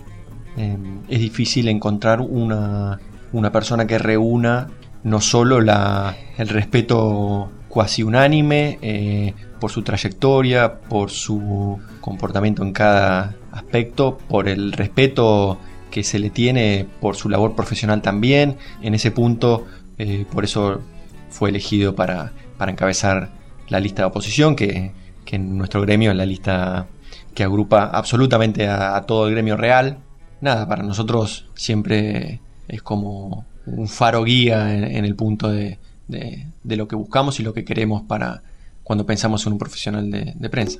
Eh, 0.56 0.76
es 1.08 1.20
difícil 1.20 1.68
encontrar 1.68 2.20
una, 2.20 2.98
una 3.32 3.52
persona 3.52 3.86
que 3.86 3.98
reúna 3.98 4.68
no 5.04 5.20
solo 5.20 5.60
la, 5.60 6.16
el 6.38 6.48
respeto 6.48 7.50
cuasi 7.68 8.02
unánime 8.02 8.78
eh, 8.82 9.34
por 9.64 9.70
su 9.70 9.80
trayectoria, 9.80 10.74
por 10.74 11.10
su 11.10 11.78
comportamiento 12.02 12.62
en 12.62 12.74
cada 12.74 13.34
aspecto, 13.50 14.18
por 14.28 14.46
el 14.46 14.72
respeto 14.72 15.56
que 15.90 16.04
se 16.04 16.18
le 16.18 16.28
tiene 16.28 16.86
por 17.00 17.16
su 17.16 17.30
labor 17.30 17.56
profesional 17.56 18.02
también. 18.02 18.58
En 18.82 18.94
ese 18.94 19.10
punto, 19.10 19.64
eh, 19.96 20.26
por 20.30 20.44
eso 20.44 20.82
fue 21.30 21.48
elegido 21.48 21.94
para, 21.94 22.32
para 22.58 22.72
encabezar 22.72 23.30
la 23.68 23.80
lista 23.80 24.02
de 24.02 24.06
oposición, 24.08 24.54
que, 24.54 24.90
que 25.24 25.36
en 25.36 25.56
nuestro 25.56 25.80
gremio 25.80 26.10
es 26.10 26.16
la 26.18 26.26
lista 26.26 26.86
que 27.32 27.42
agrupa 27.42 27.84
absolutamente 27.86 28.68
a, 28.68 29.00
todo 29.06 29.28
el 29.28 29.32
gremio 29.32 29.56
real. 29.56 29.96
Nada, 30.42 30.68
para 30.68 30.82
nosotros 30.82 31.46
siempre 31.54 32.40
es 32.68 32.82
como 32.82 33.46
un 33.64 33.88
faro 33.88 34.24
guía 34.24 34.74
en, 34.76 35.06
el 35.06 35.14
punto 35.14 35.48
de- 35.50 35.78
de 36.06 36.76
lo 36.76 36.86
que 36.86 36.96
buscamos 36.96 37.40
y 37.40 37.42
lo 37.42 37.54
que 37.54 37.64
queremos 37.64 38.02
para 38.02 38.42
cuando 38.84 39.04
pensamos 39.06 39.44
en 39.46 39.54
un 39.54 39.58
profesional 39.58 40.10
de- 40.10 40.34
de 40.36 40.48
prensa. 40.50 40.78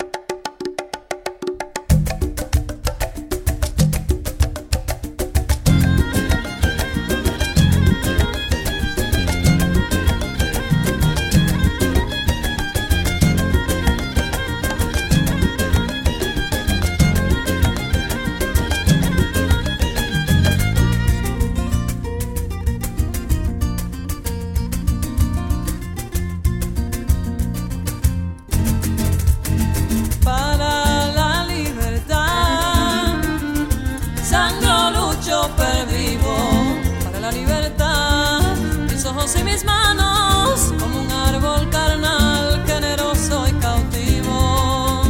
Y 39.38 39.42
mis 39.42 39.64
manos 39.64 40.72
como 40.78 41.00
un 41.00 41.10
árbol 41.10 41.68
carnal, 41.70 42.62
generoso 42.66 43.46
y 43.48 43.52
cautivo. 43.54 45.02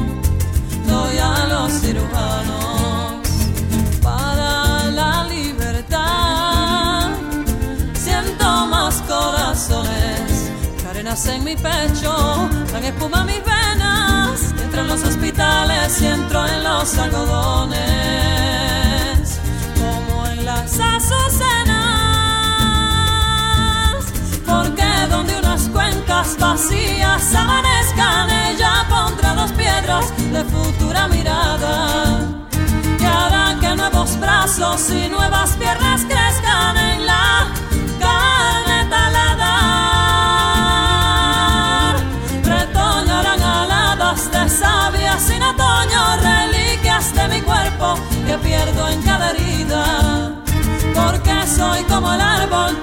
Doy 0.87 1.19
a 1.19 1.47
los 1.47 1.73
cirujanos 1.81 3.29
para 4.03 4.85
la 4.91 5.25
libertad. 5.25 7.11
Siento 7.95 8.67
más 8.67 9.03
corazones 9.03 10.51
que 10.79 10.87
arenas 10.89 11.27
en 11.27 11.45
mi 11.45 11.57
pecho, 11.57 12.49
dan 12.73 12.85
espuma 12.85 13.25
mis 13.25 13.43
venas. 13.45 14.55
Entro 14.63 14.81
en 14.81 14.89
los 14.89 15.03
hospitales 15.03 16.01
y 16.01 16.07
entro 16.07 16.47
en 16.47 16.65
los 16.65 16.99
algodones, 16.99 17.81
como 19.79 20.27
en 20.29 20.45
las 20.45 20.81
azucenas. 20.81 21.54
Vacías 26.39 27.35
amanezcan, 27.35 28.31
ella 28.31 28.87
pondrá 28.89 29.35
dos 29.35 29.53
piedras 29.53 30.07
de 30.17 30.45
futura 30.45 31.07
mirada 31.09 32.19
que 32.99 33.07
harán 33.07 33.61
que 33.61 33.77
nuevos 33.77 34.19
brazos 34.19 34.91
y 34.91 35.09
nuevas 35.09 35.51
piernas 35.53 36.03
crezcan 36.05 36.77
en 36.79 37.07
la 37.07 37.47
carne 38.01 38.87
talada. 38.89 39.53
Retoñarán 42.43 43.43
aladas 43.43 44.31
de 44.33 44.49
savia 44.49 45.19
sin 45.19 45.43
otoño, 45.43 46.17
reliquias 46.23 47.15
de 47.15 47.29
mi 47.29 47.41
cuerpo 47.43 47.97
que 48.27 48.39
pierdo 48.39 48.89
en 48.89 49.03
cada 49.03 49.31
herida. 49.31 50.33
Porque 50.95 51.47
soy 51.47 51.83
como 51.85 52.13
el 52.15 52.21
árbol 52.21 52.77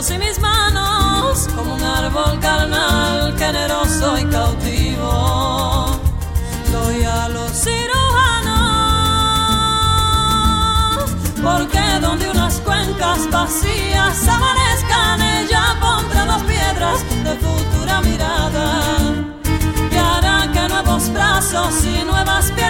brazos 0.00 0.10
y 0.10 0.18
mis 0.18 0.40
manos 0.40 1.48
como 1.54 1.74
un 1.74 1.82
árbol 1.82 2.38
carnal, 2.40 3.36
generoso 3.38 4.18
y 4.18 4.24
cautivo. 4.24 6.00
Doy 6.72 7.04
a 7.04 7.28
los 7.28 7.50
cirujanos, 7.50 8.70
porque 11.42 11.80
donde 12.00 12.30
unas 12.30 12.60
cuencas 12.60 13.30
vacías 13.30 14.28
amanezcan, 14.28 15.20
ella 15.20 15.76
pondrá 15.80 16.24
las 16.26 16.42
piedras 16.44 17.04
de 17.24 17.36
futura 17.36 18.00
mirada 18.00 18.82
y 19.92 19.96
hará 19.96 20.50
que 20.52 20.68
nuevos 20.68 21.12
brazos 21.12 21.84
y 21.84 22.04
nuevas 22.04 22.50
piedras 22.52 22.69